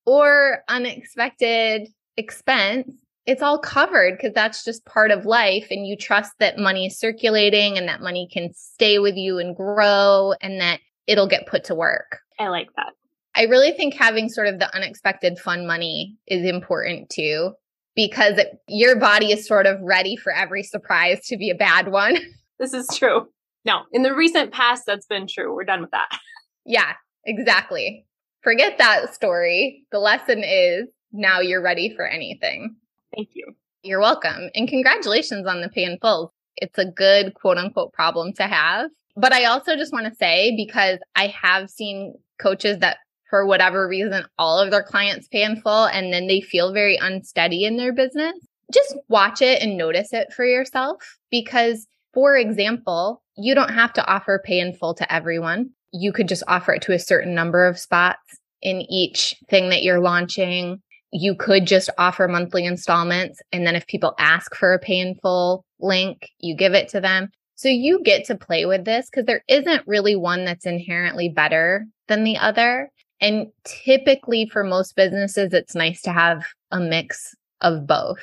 or 0.05 0.63
unexpected 0.69 1.89
expense 2.17 2.93
it's 3.27 3.43
all 3.43 3.59
covered 3.59 4.17
because 4.17 4.33
that's 4.35 4.65
just 4.65 4.85
part 4.85 5.11
of 5.11 5.25
life. 5.25 5.69
And 5.71 5.87
you 5.87 5.97
trust 5.97 6.33
that 6.41 6.59
money 6.59 6.87
is 6.87 6.99
circulating 6.99 7.79
and 7.79 7.89
that 7.89 8.01
money 8.01 8.29
can 8.33 8.53
stay 8.53 8.99
with 8.99 9.17
you 9.17 9.39
and 9.39 9.55
grow 9.55 10.35
and 10.41 10.61
that 10.61 10.81
it'll 11.07 11.29
get 11.29 11.47
put 11.47 11.65
to 11.65 11.75
work. 11.75 12.21
I 12.39 12.49
like 12.49 12.69
that. 12.77 12.93
I 13.35 13.45
really 13.45 13.73
think 13.73 13.95
having 13.95 14.29
sort 14.29 14.47
of 14.47 14.59
the 14.59 14.75
unexpected 14.75 15.39
fun 15.39 15.67
money 15.67 16.17
is 16.27 16.45
important 16.45 17.09
too, 17.11 17.53
because 17.95 18.39
it, 18.39 18.59
your 18.69 18.97
body 18.97 19.33
is 19.33 19.47
sort 19.47 19.67
of 19.67 19.81
ready 19.81 20.17
for 20.17 20.33
every 20.33 20.63
surprise 20.63 21.27
to 21.27 21.37
be 21.37 21.51
a 21.51 21.55
bad 21.55 21.89
one. 21.89 22.19
This 22.59 22.75
is 22.75 22.87
true. 22.97 23.27
No, 23.65 23.81
in 23.91 24.03
the 24.03 24.15
recent 24.15 24.53
past, 24.53 24.85
that's 24.87 25.07
been 25.07 25.27
true. 25.27 25.53
We're 25.53 25.65
done 25.65 25.81
with 25.81 25.91
that. 25.91 26.09
Yeah, 26.65 26.93
exactly. 27.25 28.07
Forget 28.43 28.79
that 28.79 29.13
story. 29.13 29.83
The 29.91 29.99
lesson 29.99 30.45
is 30.45 30.87
now 31.13 31.41
you're 31.41 31.61
ready 31.61 31.93
for 31.97 32.07
anything. 32.07 32.77
Thank 33.17 33.31
you. 33.33 33.57
You're 33.83 33.99
welcome. 33.99 34.49
And 34.55 34.69
congratulations 34.69 35.49
on 35.49 35.61
the 35.61 35.69
pay 35.69 35.83
in 35.83 35.99
full. 36.01 36.33
It's 36.57 36.79
a 36.79 36.85
good 36.85 37.35
quote 37.35 37.59
unquote 37.59 37.93
problem 37.93 38.33
to 38.35 38.45
have. 38.45 38.91
But 39.17 39.33
I 39.33 39.45
also 39.45 39.77
just 39.77 39.93
want 39.93 40.07
to 40.07 40.15
say, 40.15 40.55
because 40.57 40.99
I 41.15 41.29
have 41.29 41.71
seen 41.71 42.15
coaches 42.41 42.79
that 42.79 42.99
for 43.29 43.47
whatever 43.47 43.89
reason, 43.89 44.25
all 44.39 44.59
of 44.59 44.71
their 44.71 44.83
clients 44.83 45.29
pay 45.29 45.43
in 45.43 45.61
full 45.61 45.87
and 45.87 46.13
then 46.13 46.27
they 46.27 46.41
feel 46.41 46.73
very 46.73 46.97
unsteady 46.97 47.65
in 47.65 47.77
their 47.77 47.93
business. 47.93 48.35
Just 48.73 48.97
watch 49.09 49.43
it 49.43 49.63
and 49.63 49.77
notice 49.77 50.13
it 50.13 50.33
for 50.33 50.45
yourself. 50.45 51.19
Because, 51.31 51.87
for 52.15 52.37
example, 52.37 53.23
you 53.37 53.55
don't 53.55 53.73
have 53.73 53.93
to 53.95 54.07
offer 54.07 54.43
pay 54.45 54.61
in 54.61 54.75
full 54.75 54.95
to 54.95 55.13
everyone. 55.13 55.71
You 55.93 56.13
could 56.13 56.29
just 56.29 56.43
offer 56.49 56.75
it 56.75 56.83
to 56.83 56.93
a 56.93 56.99
certain 56.99 57.35
number 57.35 57.67
of 57.67 57.79
spots 57.79 58.39
in 58.61 58.81
each 58.91 59.35
thing 59.49 59.71
that 59.71 59.83
you're 59.83 60.01
launching 60.01 60.81
you 61.13 61.35
could 61.35 61.67
just 61.67 61.91
offer 61.99 62.27
monthly 62.27 62.65
installments. 62.65 63.41
And 63.53 63.67
then 63.67 63.77
if 63.77 63.87
people 63.87 64.15
ask 64.19 64.55
for 64.55 64.73
a 64.73 64.79
pay 64.79 64.99
in 64.99 65.15
full 65.17 65.65
link, 65.79 66.31
you 66.41 66.57
give 66.57 66.73
it 66.73 66.89
to 66.89 67.01
them. 67.01 67.31
So 67.55 67.69
you 67.69 68.03
get 68.03 68.25
to 68.27 68.37
play 68.37 68.67
with 68.67 68.85
this 68.85 69.09
because 69.11 69.27
there 69.27 69.45
isn't 69.49 69.87
really 69.87 70.17
one 70.17 70.45
that's 70.45 70.67
inherently 70.67 71.29
better 71.29 71.87
than 72.09 72.25
the 72.25 72.37
other. 72.39 72.91
And 73.21 73.49
typically 73.65 74.49
for 74.51 74.65
most 74.65 74.97
businesses, 74.97 75.53
it's 75.53 75.75
nice 75.75 76.03
to 76.03 76.13
have 76.13 76.45
a 76.71 76.81
mix 76.81 77.35
of 77.61 77.87
both. 77.87 78.19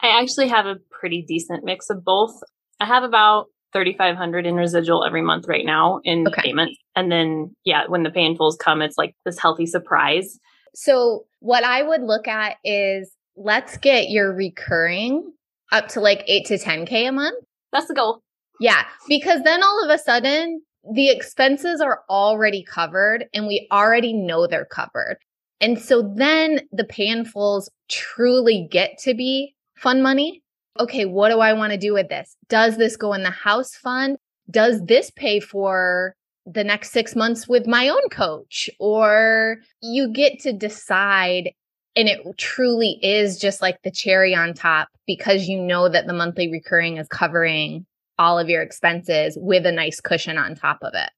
I 0.00 0.20
actually 0.20 0.48
have 0.48 0.66
a 0.66 0.76
pretty 0.90 1.24
decent 1.26 1.64
mix 1.64 1.90
of 1.90 2.04
both. 2.04 2.34
I 2.80 2.86
have 2.86 3.04
about 3.04 3.46
3500 3.72 4.46
in 4.46 4.56
residual 4.56 5.04
every 5.04 5.22
month 5.22 5.46
right 5.46 5.64
now 5.64 6.00
in 6.04 6.26
okay. 6.26 6.42
payments. 6.42 6.76
And 6.96 7.10
then, 7.10 7.54
yeah, 7.64 7.84
when 7.86 8.02
the 8.02 8.10
in 8.10 8.36
come, 8.60 8.82
it's 8.82 8.98
like 8.98 9.14
this 9.24 9.38
healthy 9.38 9.66
surprise. 9.66 10.38
So, 10.74 11.24
what 11.40 11.64
I 11.64 11.82
would 11.82 12.02
look 12.02 12.26
at 12.28 12.56
is 12.64 13.12
let's 13.36 13.76
get 13.76 14.10
your 14.10 14.34
recurring 14.34 15.32
up 15.70 15.88
to 15.88 16.00
like 16.00 16.24
8 16.26 16.46
to 16.46 16.58
10K 16.58 17.08
a 17.08 17.12
month. 17.12 17.44
That's 17.72 17.88
the 17.88 17.94
goal. 17.94 18.22
Yeah. 18.60 18.84
Because 19.08 19.42
then 19.42 19.62
all 19.62 19.84
of 19.84 19.90
a 19.90 19.98
sudden, 19.98 20.62
the 20.94 21.10
expenses 21.10 21.80
are 21.80 22.02
already 22.10 22.64
covered 22.64 23.26
and 23.32 23.46
we 23.46 23.68
already 23.70 24.12
know 24.12 24.46
they're 24.46 24.64
covered. 24.64 25.18
And 25.60 25.78
so 25.78 26.12
then 26.16 26.60
the 26.72 26.84
in 26.84 27.68
truly 27.88 28.68
get 28.70 28.98
to 28.98 29.14
be 29.14 29.54
fun 29.76 30.02
money. 30.02 30.42
Okay, 30.80 31.04
what 31.04 31.28
do 31.28 31.40
I 31.40 31.52
want 31.52 31.72
to 31.72 31.78
do 31.78 31.92
with 31.92 32.08
this? 32.08 32.36
Does 32.48 32.78
this 32.78 32.96
go 32.96 33.12
in 33.12 33.22
the 33.22 33.30
house 33.30 33.74
fund? 33.74 34.16
Does 34.50 34.82
this 34.86 35.10
pay 35.10 35.38
for 35.38 36.16
the 36.46 36.64
next 36.64 36.90
six 36.90 37.14
months 37.14 37.46
with 37.46 37.66
my 37.66 37.88
own 37.88 38.08
coach, 38.10 38.68
or 38.78 39.58
you 39.80 40.12
get 40.12 40.40
to 40.40 40.52
decide. 40.52 41.50
And 41.94 42.08
it 42.08 42.20
truly 42.38 42.98
is 43.02 43.38
just 43.38 43.60
like 43.60 43.82
the 43.82 43.90
cherry 43.90 44.34
on 44.34 44.54
top 44.54 44.88
because 45.06 45.46
you 45.46 45.60
know 45.60 45.90
that 45.90 46.06
the 46.06 46.14
monthly 46.14 46.50
recurring 46.50 46.96
is 46.96 47.06
covering 47.08 47.84
all 48.18 48.38
of 48.38 48.48
your 48.48 48.62
expenses 48.62 49.36
with 49.40 49.66
a 49.66 49.72
nice 49.72 50.00
cushion 50.00 50.38
on 50.38 50.54
top 50.54 50.78
of 50.82 50.92
it. 50.94 51.10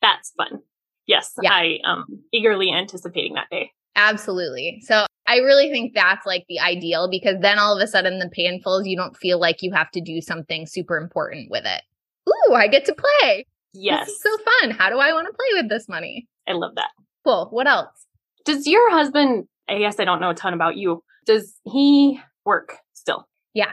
That's 0.00 0.32
fun. 0.36 0.60
Yes, 1.06 1.32
yeah. 1.42 1.52
I 1.52 1.78
am 1.84 2.04
eagerly 2.32 2.72
anticipating 2.72 3.34
that 3.34 3.50
day. 3.50 3.72
Absolutely. 3.96 4.82
So 4.84 5.06
I 5.26 5.36
really 5.36 5.70
think 5.70 5.92
that's 5.94 6.26
like 6.26 6.44
the 6.48 6.60
ideal 6.60 7.08
because 7.10 7.36
then 7.40 7.58
all 7.58 7.76
of 7.76 7.82
a 7.82 7.86
sudden 7.86 8.18
the 8.18 8.30
in 8.44 8.60
you 8.84 8.96
don't 8.96 9.16
feel 9.16 9.38
like 9.38 9.62
you 9.62 9.72
have 9.72 9.90
to 9.92 10.00
do 10.00 10.20
something 10.20 10.66
super 10.66 10.96
important 10.96 11.50
with 11.50 11.64
it. 11.64 11.82
Ooh, 12.28 12.54
I 12.54 12.68
get 12.68 12.84
to 12.86 12.94
play. 12.94 13.46
Yes. 13.74 14.10
so 14.20 14.36
fun. 14.60 14.70
How 14.70 14.90
do 14.90 14.98
I 14.98 15.12
want 15.12 15.26
to 15.26 15.32
play 15.32 15.62
with 15.62 15.70
this 15.70 15.88
money? 15.88 16.28
I 16.46 16.52
love 16.52 16.74
that. 16.76 16.90
Cool. 17.24 17.48
What 17.50 17.66
else? 17.66 18.06
Does 18.44 18.66
your 18.66 18.90
husband, 18.90 19.46
I 19.68 19.78
guess 19.78 19.98
I 19.98 20.04
don't 20.04 20.20
know 20.20 20.30
a 20.30 20.34
ton 20.34 20.54
about 20.54 20.76
you, 20.76 21.02
does 21.26 21.54
he 21.64 22.20
work 22.44 22.78
still? 22.92 23.28
Yeah. 23.54 23.72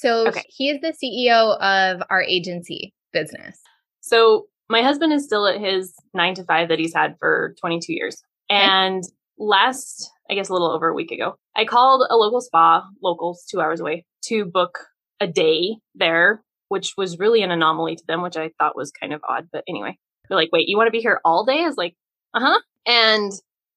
So 0.00 0.28
okay. 0.28 0.44
he 0.48 0.70
is 0.70 0.80
the 0.80 0.92
CEO 0.92 1.58
of 1.58 2.02
our 2.10 2.22
agency 2.22 2.94
business. 3.12 3.58
So 4.00 4.46
my 4.68 4.82
husband 4.82 5.12
is 5.12 5.24
still 5.24 5.46
at 5.46 5.60
his 5.60 5.94
nine 6.14 6.34
to 6.34 6.44
five 6.44 6.68
that 6.68 6.78
he's 6.78 6.94
had 6.94 7.16
for 7.18 7.54
22 7.60 7.92
years. 7.92 8.22
And 8.48 9.02
last, 9.38 10.10
I 10.30 10.34
guess 10.34 10.48
a 10.48 10.52
little 10.52 10.70
over 10.70 10.88
a 10.88 10.94
week 10.94 11.10
ago, 11.10 11.36
I 11.56 11.64
called 11.64 12.06
a 12.08 12.16
local 12.16 12.40
spa, 12.40 12.86
locals 13.02 13.44
two 13.50 13.60
hours 13.60 13.80
away, 13.80 14.04
to 14.26 14.44
book 14.44 14.78
a 15.20 15.26
day 15.26 15.76
there 15.94 16.42
which 16.70 16.94
was 16.96 17.18
really 17.18 17.42
an 17.42 17.50
anomaly 17.50 17.96
to 17.96 18.04
them, 18.06 18.22
which 18.22 18.36
I 18.36 18.52
thought 18.58 18.76
was 18.76 18.92
kind 18.92 19.12
of 19.12 19.20
odd. 19.28 19.48
But 19.52 19.64
anyway, 19.68 19.98
they're 20.28 20.38
like, 20.38 20.50
wait, 20.52 20.68
you 20.68 20.76
want 20.76 20.86
to 20.86 20.92
be 20.92 21.00
here 21.00 21.20
all 21.24 21.44
day? 21.44 21.64
I 21.64 21.66
was 21.66 21.76
like, 21.76 21.96
uh 22.32 22.40
huh. 22.40 22.60
And 22.86 23.32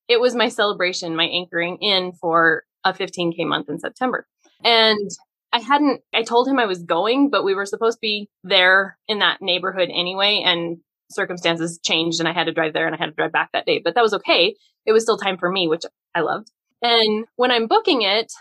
it 0.07 0.21
was 0.21 0.35
my 0.35 0.47
celebration, 0.47 1.15
my 1.15 1.25
anchoring 1.25 1.77
in 1.81 2.13
for 2.13 2.63
a 2.83 2.93
15K 2.93 3.47
month 3.47 3.67
in 3.67 3.79
September. 3.79 4.27
And 4.63 5.09
I 5.53 5.59
hadn't, 5.59 6.01
I 6.13 6.23
told 6.23 6.47
him 6.47 6.59
I 6.59 6.65
was 6.65 6.81
going, 6.81 7.29
but 7.29 7.43
we 7.43 7.53
were 7.53 7.65
supposed 7.65 7.97
to 7.97 8.01
be 8.01 8.27
there 8.43 8.97
in 9.07 9.19
that 9.19 9.37
neighborhood 9.39 9.89
anyway. 9.93 10.41
And 10.43 10.79
circumstances 11.11 11.79
changed 11.83 12.19
and 12.19 12.27
I 12.27 12.33
had 12.33 12.45
to 12.45 12.53
drive 12.53 12.73
there 12.73 12.87
and 12.87 12.95
I 12.95 12.97
had 12.97 13.05
to 13.05 13.11
drive 13.11 13.31
back 13.31 13.51
that 13.53 13.67
day. 13.67 13.79
But 13.83 13.93
that 13.93 14.01
was 14.01 14.15
okay. 14.15 14.55
It 14.85 14.91
was 14.91 15.03
still 15.03 15.17
time 15.17 15.37
for 15.37 15.51
me, 15.51 15.67
which 15.67 15.83
I 16.15 16.21
loved. 16.21 16.51
And 16.81 17.25
when 17.35 17.51
I'm 17.51 17.67
booking 17.67 18.01
it, 18.01 18.33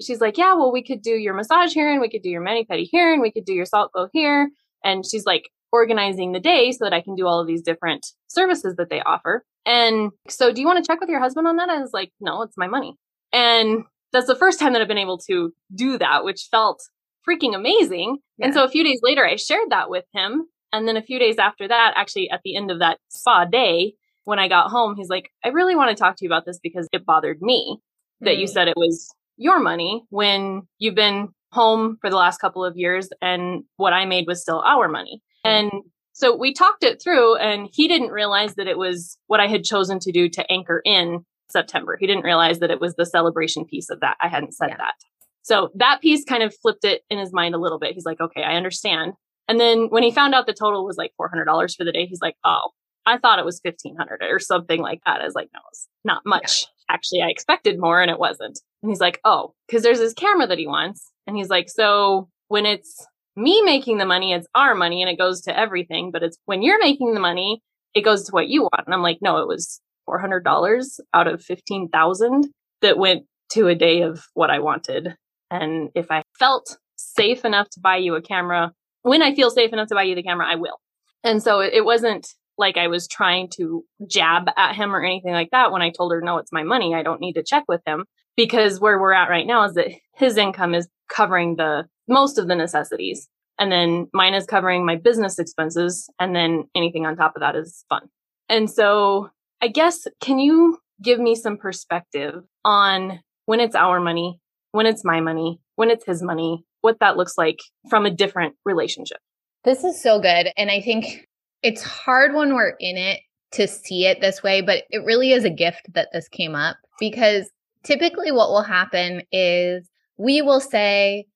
she's 0.00 0.20
like, 0.20 0.36
yeah, 0.36 0.54
well, 0.54 0.70
we 0.70 0.84
could 0.84 1.02
do 1.02 1.10
your 1.10 1.34
massage 1.34 1.72
here 1.72 1.90
and 1.90 2.00
we 2.00 2.10
could 2.10 2.22
do 2.22 2.30
your 2.30 2.42
mani 2.42 2.64
pedi 2.64 2.86
here 2.88 3.12
and 3.12 3.22
we 3.22 3.32
could 3.32 3.46
do 3.46 3.54
your 3.54 3.64
salt 3.64 3.92
glow 3.92 4.08
here. 4.12 4.50
And 4.84 5.04
she's 5.04 5.24
like 5.24 5.50
organizing 5.72 6.32
the 6.32 6.40
day 6.40 6.72
so 6.72 6.84
that 6.84 6.92
I 6.92 7.00
can 7.00 7.14
do 7.14 7.26
all 7.26 7.40
of 7.40 7.46
these 7.46 7.62
different 7.62 8.06
services 8.28 8.76
that 8.76 8.90
they 8.90 9.00
offer. 9.00 9.44
And 9.66 10.12
so, 10.28 10.52
do 10.52 10.60
you 10.60 10.66
want 10.66 10.82
to 10.82 10.88
check 10.88 11.00
with 11.00 11.10
your 11.10 11.20
husband 11.20 11.46
on 11.46 11.56
that? 11.56 11.68
I 11.68 11.80
was 11.80 11.92
like, 11.92 12.12
no, 12.20 12.42
it's 12.42 12.56
my 12.56 12.68
money. 12.68 12.94
And 13.32 13.84
that's 14.12 14.26
the 14.26 14.36
first 14.36 14.58
time 14.58 14.72
that 14.72 14.82
I've 14.82 14.88
been 14.88 14.98
able 14.98 15.18
to 15.18 15.52
do 15.74 15.98
that, 15.98 16.24
which 16.24 16.48
felt 16.50 16.82
freaking 17.28 17.54
amazing. 17.54 18.18
Yeah. 18.38 18.46
And 18.46 18.54
so 18.54 18.64
a 18.64 18.68
few 18.68 18.84
days 18.84 19.00
later, 19.02 19.26
I 19.26 19.36
shared 19.36 19.70
that 19.70 19.90
with 19.90 20.04
him. 20.12 20.46
And 20.72 20.86
then 20.86 20.96
a 20.96 21.02
few 21.02 21.18
days 21.18 21.38
after 21.38 21.68
that, 21.68 21.94
actually 21.96 22.30
at 22.30 22.40
the 22.44 22.56
end 22.56 22.70
of 22.70 22.78
that 22.80 22.98
spa 23.08 23.44
day, 23.44 23.94
when 24.24 24.38
I 24.38 24.48
got 24.48 24.70
home, 24.70 24.94
he's 24.96 25.08
like, 25.08 25.30
I 25.44 25.48
really 25.48 25.74
want 25.74 25.90
to 25.90 26.00
talk 26.00 26.16
to 26.16 26.24
you 26.24 26.28
about 26.28 26.44
this 26.44 26.58
because 26.58 26.86
it 26.92 27.06
bothered 27.06 27.40
me 27.40 27.78
that 28.20 28.36
mm. 28.36 28.40
you 28.40 28.46
said 28.46 28.68
it 28.68 28.76
was 28.76 29.10
your 29.36 29.58
money 29.58 30.04
when 30.10 30.62
you've 30.78 30.94
been 30.94 31.28
home 31.52 31.96
for 32.00 32.10
the 32.10 32.16
last 32.16 32.38
couple 32.38 32.64
of 32.64 32.76
years 32.76 33.08
and 33.22 33.64
what 33.76 33.94
I 33.94 34.04
made 34.04 34.26
was 34.26 34.42
still 34.42 34.60
our 34.60 34.88
money. 34.88 35.22
And 35.44 35.70
so 36.12 36.36
we 36.36 36.52
talked 36.52 36.82
it 36.82 37.00
through 37.02 37.36
and 37.36 37.68
he 37.72 37.88
didn't 37.88 38.10
realize 38.10 38.56
that 38.56 38.66
it 38.66 38.76
was 38.76 39.16
what 39.28 39.40
I 39.40 39.46
had 39.46 39.64
chosen 39.64 39.98
to 40.00 40.12
do 40.12 40.28
to 40.30 40.52
anchor 40.52 40.82
in 40.84 41.24
September. 41.50 41.96
He 41.98 42.06
didn't 42.06 42.24
realize 42.24 42.58
that 42.60 42.70
it 42.70 42.80
was 42.80 42.94
the 42.94 43.06
celebration 43.06 43.64
piece 43.64 43.90
of 43.90 44.00
that. 44.00 44.16
I 44.20 44.28
hadn't 44.28 44.54
said 44.54 44.70
yeah. 44.70 44.76
that. 44.78 44.94
So 45.42 45.70
that 45.76 46.00
piece 46.00 46.24
kind 46.24 46.42
of 46.42 46.54
flipped 46.60 46.84
it 46.84 47.02
in 47.08 47.18
his 47.18 47.32
mind 47.32 47.54
a 47.54 47.58
little 47.58 47.78
bit. 47.78 47.94
He's 47.94 48.04
like, 48.04 48.20
okay, 48.20 48.42
I 48.42 48.56
understand. 48.56 49.14
And 49.48 49.58
then 49.58 49.86
when 49.88 50.02
he 50.02 50.10
found 50.10 50.34
out 50.34 50.46
the 50.46 50.52
total 50.52 50.84
was 50.84 50.98
like 50.98 51.12
$400 51.18 51.74
for 51.76 51.84
the 51.84 51.92
day, 51.92 52.06
he's 52.06 52.20
like, 52.20 52.36
oh, 52.44 52.70
I 53.06 53.16
thought 53.16 53.38
it 53.38 53.46
was 53.46 53.60
1500 53.62 54.20
or 54.30 54.38
something 54.38 54.82
like 54.82 55.00
that. 55.06 55.22
I 55.22 55.24
was 55.24 55.34
like, 55.34 55.48
no, 55.54 55.60
it's 55.70 55.88
not 56.04 56.26
much. 56.26 56.62
Yeah. 56.62 56.94
Actually, 56.94 57.22
I 57.22 57.28
expected 57.28 57.78
more 57.78 58.02
and 58.02 58.10
it 58.10 58.18
wasn't. 58.18 58.60
And 58.82 58.90
he's 58.90 59.00
like, 59.00 59.20
oh, 59.24 59.54
because 59.66 59.82
there's 59.82 59.98
this 59.98 60.12
camera 60.12 60.46
that 60.46 60.58
he 60.58 60.66
wants. 60.66 61.10
And 61.26 61.36
he's 61.36 61.48
like, 61.48 61.70
so 61.70 62.28
when 62.48 62.66
it's 62.66 63.06
me 63.34 63.62
making 63.62 63.98
the 63.98 64.04
money, 64.04 64.32
it's 64.32 64.46
our 64.54 64.74
money 64.74 65.00
and 65.00 65.10
it 65.10 65.18
goes 65.18 65.40
to 65.42 65.58
everything. 65.58 66.10
But 66.10 66.22
it's 66.22 66.36
when 66.44 66.62
you're 66.62 66.78
making 66.78 67.14
the 67.14 67.20
money, 67.20 67.62
it 67.94 68.02
goes 68.02 68.24
to 68.24 68.32
what 68.32 68.48
you 68.48 68.62
want. 68.62 68.84
And 68.84 68.94
I'm 68.94 69.02
like, 69.02 69.18
no, 69.22 69.38
it 69.38 69.48
was 69.48 69.80
$400 70.08 71.00
out 71.14 71.26
of 71.26 71.42
15,000 71.42 72.48
that 72.80 72.98
went 72.98 73.24
to 73.50 73.68
a 73.68 73.74
day 73.74 74.02
of 74.02 74.24
what 74.34 74.50
I 74.50 74.60
wanted. 74.60 75.14
And 75.50 75.90
if 75.94 76.10
I 76.10 76.22
felt 76.38 76.78
safe 76.96 77.44
enough 77.44 77.68
to 77.70 77.80
buy 77.80 77.96
you 77.96 78.14
a 78.14 78.22
camera, 78.22 78.72
when 79.02 79.22
I 79.22 79.34
feel 79.34 79.50
safe 79.50 79.72
enough 79.72 79.88
to 79.88 79.94
buy 79.94 80.02
you 80.04 80.14
the 80.14 80.22
camera, 80.22 80.46
I 80.46 80.56
will. 80.56 80.80
And 81.24 81.42
so 81.42 81.60
it 81.60 81.84
wasn't 81.84 82.28
like 82.56 82.76
I 82.76 82.88
was 82.88 83.06
trying 83.06 83.48
to 83.56 83.84
jab 84.08 84.48
at 84.56 84.74
him 84.74 84.94
or 84.94 85.02
anything 85.02 85.32
like 85.32 85.50
that 85.52 85.72
when 85.72 85.82
I 85.82 85.90
told 85.90 86.12
her, 86.12 86.20
no, 86.20 86.38
it's 86.38 86.52
my 86.52 86.64
money. 86.64 86.94
I 86.94 87.02
don't 87.02 87.20
need 87.20 87.34
to 87.34 87.44
check 87.44 87.64
with 87.68 87.80
him 87.86 88.04
because 88.36 88.80
where 88.80 89.00
we're 89.00 89.12
at 89.12 89.30
right 89.30 89.46
now 89.46 89.64
is 89.64 89.74
that 89.74 89.92
his 90.16 90.36
income 90.36 90.74
is 90.74 90.88
covering 91.08 91.56
the 91.56 91.86
most 92.08 92.38
of 92.38 92.48
the 92.48 92.56
necessities. 92.56 93.28
And 93.58 93.72
then 93.72 94.08
mine 94.12 94.34
is 94.34 94.46
covering 94.46 94.84
my 94.84 94.96
business 94.96 95.38
expenses. 95.38 96.08
And 96.18 96.34
then 96.34 96.64
anything 96.74 97.06
on 97.06 97.16
top 97.16 97.36
of 97.36 97.40
that 97.40 97.56
is 97.56 97.84
fun. 97.88 98.08
And 98.48 98.70
so 98.70 99.30
I 99.60 99.68
guess, 99.68 100.06
can 100.20 100.38
you 100.38 100.78
give 101.02 101.18
me 101.18 101.34
some 101.34 101.56
perspective 101.56 102.34
on 102.64 103.20
when 103.46 103.60
it's 103.60 103.74
our 103.74 104.00
money, 104.00 104.40
when 104.72 104.86
it's 104.86 105.04
my 105.04 105.20
money, 105.20 105.60
when 105.76 105.90
it's 105.90 106.06
his 106.06 106.22
money, 106.22 106.64
what 106.80 107.00
that 107.00 107.16
looks 107.16 107.36
like 107.36 107.58
from 107.88 108.06
a 108.06 108.10
different 108.10 108.54
relationship? 108.64 109.18
This 109.64 109.84
is 109.84 110.02
so 110.02 110.20
good. 110.20 110.48
And 110.56 110.70
I 110.70 110.80
think 110.80 111.26
it's 111.62 111.82
hard 111.82 112.34
when 112.34 112.54
we're 112.54 112.74
in 112.78 112.96
it 112.96 113.20
to 113.52 113.66
see 113.66 114.06
it 114.06 114.20
this 114.20 114.42
way, 114.42 114.60
but 114.60 114.84
it 114.90 115.04
really 115.04 115.32
is 115.32 115.44
a 115.44 115.50
gift 115.50 115.92
that 115.94 116.08
this 116.12 116.28
came 116.28 116.54
up 116.54 116.76
because 117.00 117.50
typically 117.82 118.30
what 118.30 118.50
will 118.50 118.62
happen 118.62 119.22
is 119.32 119.88
we 120.18 120.42
will 120.42 120.60
say, 120.60 121.26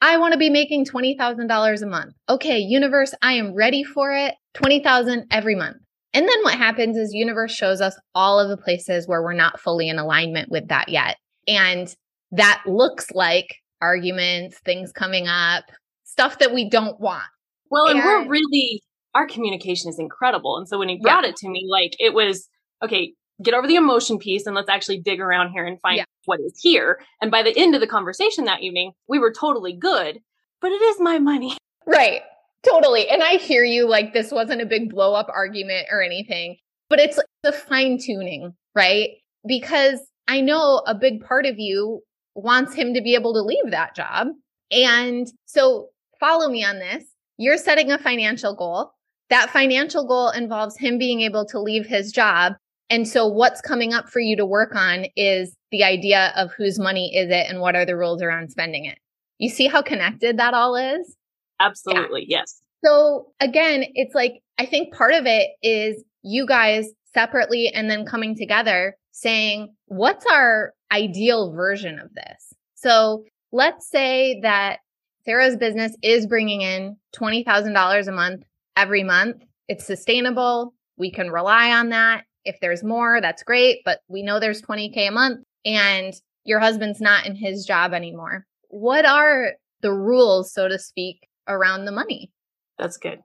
I 0.00 0.18
want 0.18 0.32
to 0.32 0.38
be 0.38 0.50
making 0.50 0.84
$20,000 0.84 1.82
a 1.82 1.86
month. 1.86 2.14
Okay, 2.28 2.58
universe, 2.58 3.14
I 3.22 3.34
am 3.34 3.54
ready 3.54 3.84
for 3.84 4.12
it. 4.12 4.34
20,000 4.54 5.26
every 5.30 5.54
month. 5.54 5.76
And 6.14 6.28
then 6.28 6.42
what 6.42 6.54
happens 6.54 6.96
is 6.96 7.14
universe 7.14 7.52
shows 7.52 7.80
us 7.80 7.98
all 8.14 8.38
of 8.38 8.48
the 8.48 8.62
places 8.62 9.08
where 9.08 9.22
we're 9.22 9.32
not 9.32 9.60
fully 9.60 9.88
in 9.88 9.98
alignment 9.98 10.50
with 10.50 10.68
that 10.68 10.88
yet. 10.88 11.16
And 11.48 11.94
that 12.32 12.62
looks 12.66 13.10
like 13.12 13.56
arguments, 13.80 14.58
things 14.64 14.92
coming 14.92 15.26
up, 15.26 15.64
stuff 16.04 16.38
that 16.38 16.52
we 16.52 16.68
don't 16.68 17.00
want. 17.00 17.24
Well, 17.70 17.86
and, 17.86 17.98
and 17.98 18.06
we're 18.06 18.28
really 18.28 18.82
our 19.14 19.26
communication 19.26 19.90
is 19.90 19.98
incredible. 19.98 20.56
And 20.56 20.68
so 20.68 20.78
when 20.78 20.88
he 20.88 20.98
brought 20.98 21.24
yeah. 21.24 21.30
it 21.30 21.36
to 21.36 21.48
me, 21.48 21.66
like 21.70 21.94
it 21.98 22.14
was, 22.14 22.48
okay, 22.82 23.12
get 23.42 23.54
over 23.54 23.66
the 23.66 23.76
emotion 23.76 24.18
piece 24.18 24.46
and 24.46 24.54
let's 24.54 24.68
actually 24.68 25.00
dig 25.00 25.20
around 25.20 25.50
here 25.50 25.66
and 25.66 25.80
find 25.80 25.98
yeah. 25.98 26.04
what 26.24 26.40
is 26.40 26.58
here. 26.60 27.00
And 27.20 27.30
by 27.30 27.42
the 27.42 27.56
end 27.56 27.74
of 27.74 27.80
the 27.80 27.86
conversation 27.86 28.44
that 28.44 28.62
evening, 28.62 28.92
we 29.08 29.18
were 29.18 29.32
totally 29.32 29.74
good, 29.74 30.20
but 30.60 30.72
it 30.72 30.80
is 30.82 31.00
my 31.00 31.18
money. 31.18 31.56
Right. 31.84 32.22
Totally. 32.68 33.08
And 33.08 33.22
I 33.22 33.36
hear 33.36 33.64
you 33.64 33.88
like 33.88 34.12
this 34.12 34.30
wasn't 34.30 34.62
a 34.62 34.66
big 34.66 34.90
blow 34.90 35.14
up 35.14 35.28
argument 35.34 35.88
or 35.90 36.02
anything, 36.02 36.56
but 36.88 37.00
it's 37.00 37.18
the 37.42 37.52
fine 37.52 37.98
tuning, 37.98 38.54
right? 38.74 39.10
Because 39.46 40.00
I 40.28 40.40
know 40.40 40.82
a 40.86 40.94
big 40.94 41.24
part 41.24 41.46
of 41.46 41.58
you 41.58 42.00
wants 42.34 42.74
him 42.74 42.94
to 42.94 43.02
be 43.02 43.14
able 43.14 43.34
to 43.34 43.42
leave 43.42 43.70
that 43.70 43.96
job. 43.96 44.28
And 44.70 45.30
so 45.46 45.88
follow 46.20 46.48
me 46.48 46.64
on 46.64 46.78
this. 46.78 47.04
You're 47.36 47.58
setting 47.58 47.90
a 47.90 47.98
financial 47.98 48.54
goal 48.54 48.92
that 49.32 49.48
financial 49.48 50.06
goal 50.06 50.28
involves 50.28 50.76
him 50.76 50.98
being 50.98 51.22
able 51.22 51.46
to 51.46 51.58
leave 51.58 51.86
his 51.86 52.12
job. 52.12 52.52
And 52.90 53.08
so 53.08 53.26
what's 53.26 53.62
coming 53.62 53.94
up 53.94 54.10
for 54.10 54.20
you 54.20 54.36
to 54.36 54.44
work 54.44 54.76
on 54.76 55.06
is 55.16 55.56
the 55.70 55.84
idea 55.84 56.34
of 56.36 56.52
whose 56.52 56.78
money 56.78 57.16
is 57.16 57.30
it 57.30 57.46
and 57.48 57.58
what 57.58 57.74
are 57.74 57.86
the 57.86 57.96
rules 57.96 58.20
around 58.20 58.50
spending 58.50 58.84
it. 58.84 58.98
You 59.38 59.48
see 59.48 59.68
how 59.68 59.80
connected 59.80 60.36
that 60.36 60.52
all 60.52 60.76
is? 60.76 61.16
Absolutely. 61.64 62.24
Yeah. 62.28 62.38
Yes. 62.40 62.60
So 62.84 63.32
again, 63.40 63.84
it's 63.94 64.14
like, 64.14 64.42
I 64.58 64.66
think 64.66 64.92
part 64.94 65.14
of 65.14 65.26
it 65.26 65.50
is 65.62 66.02
you 66.22 66.46
guys 66.46 66.86
separately 67.14 67.70
and 67.72 67.90
then 67.90 68.04
coming 68.04 68.36
together 68.36 68.96
saying, 69.12 69.74
what's 69.86 70.26
our 70.26 70.72
ideal 70.90 71.52
version 71.52 71.98
of 71.98 72.12
this? 72.14 72.54
So 72.74 73.24
let's 73.52 73.88
say 73.88 74.40
that 74.42 74.78
Sarah's 75.24 75.56
business 75.56 75.96
is 76.02 76.26
bringing 76.26 76.62
in 76.62 76.96
$20,000 77.14 78.08
a 78.08 78.12
month 78.12 78.42
every 78.76 79.04
month. 79.04 79.36
It's 79.68 79.86
sustainable. 79.86 80.74
We 80.96 81.12
can 81.12 81.30
rely 81.30 81.70
on 81.70 81.90
that. 81.90 82.24
If 82.44 82.58
there's 82.60 82.82
more, 82.82 83.20
that's 83.20 83.44
great, 83.44 83.82
but 83.84 84.00
we 84.08 84.22
know 84.22 84.40
there's 84.40 84.62
20K 84.62 85.08
a 85.08 85.12
month 85.12 85.44
and 85.64 86.12
your 86.44 86.58
husband's 86.58 87.00
not 87.00 87.26
in 87.26 87.36
his 87.36 87.64
job 87.64 87.92
anymore. 87.92 88.46
What 88.68 89.06
are 89.06 89.52
the 89.82 89.92
rules, 89.92 90.52
so 90.52 90.66
to 90.66 90.78
speak, 90.78 91.28
around 91.48 91.84
the 91.84 91.92
money? 91.92 92.30
That's 92.78 92.96
good. 92.96 93.20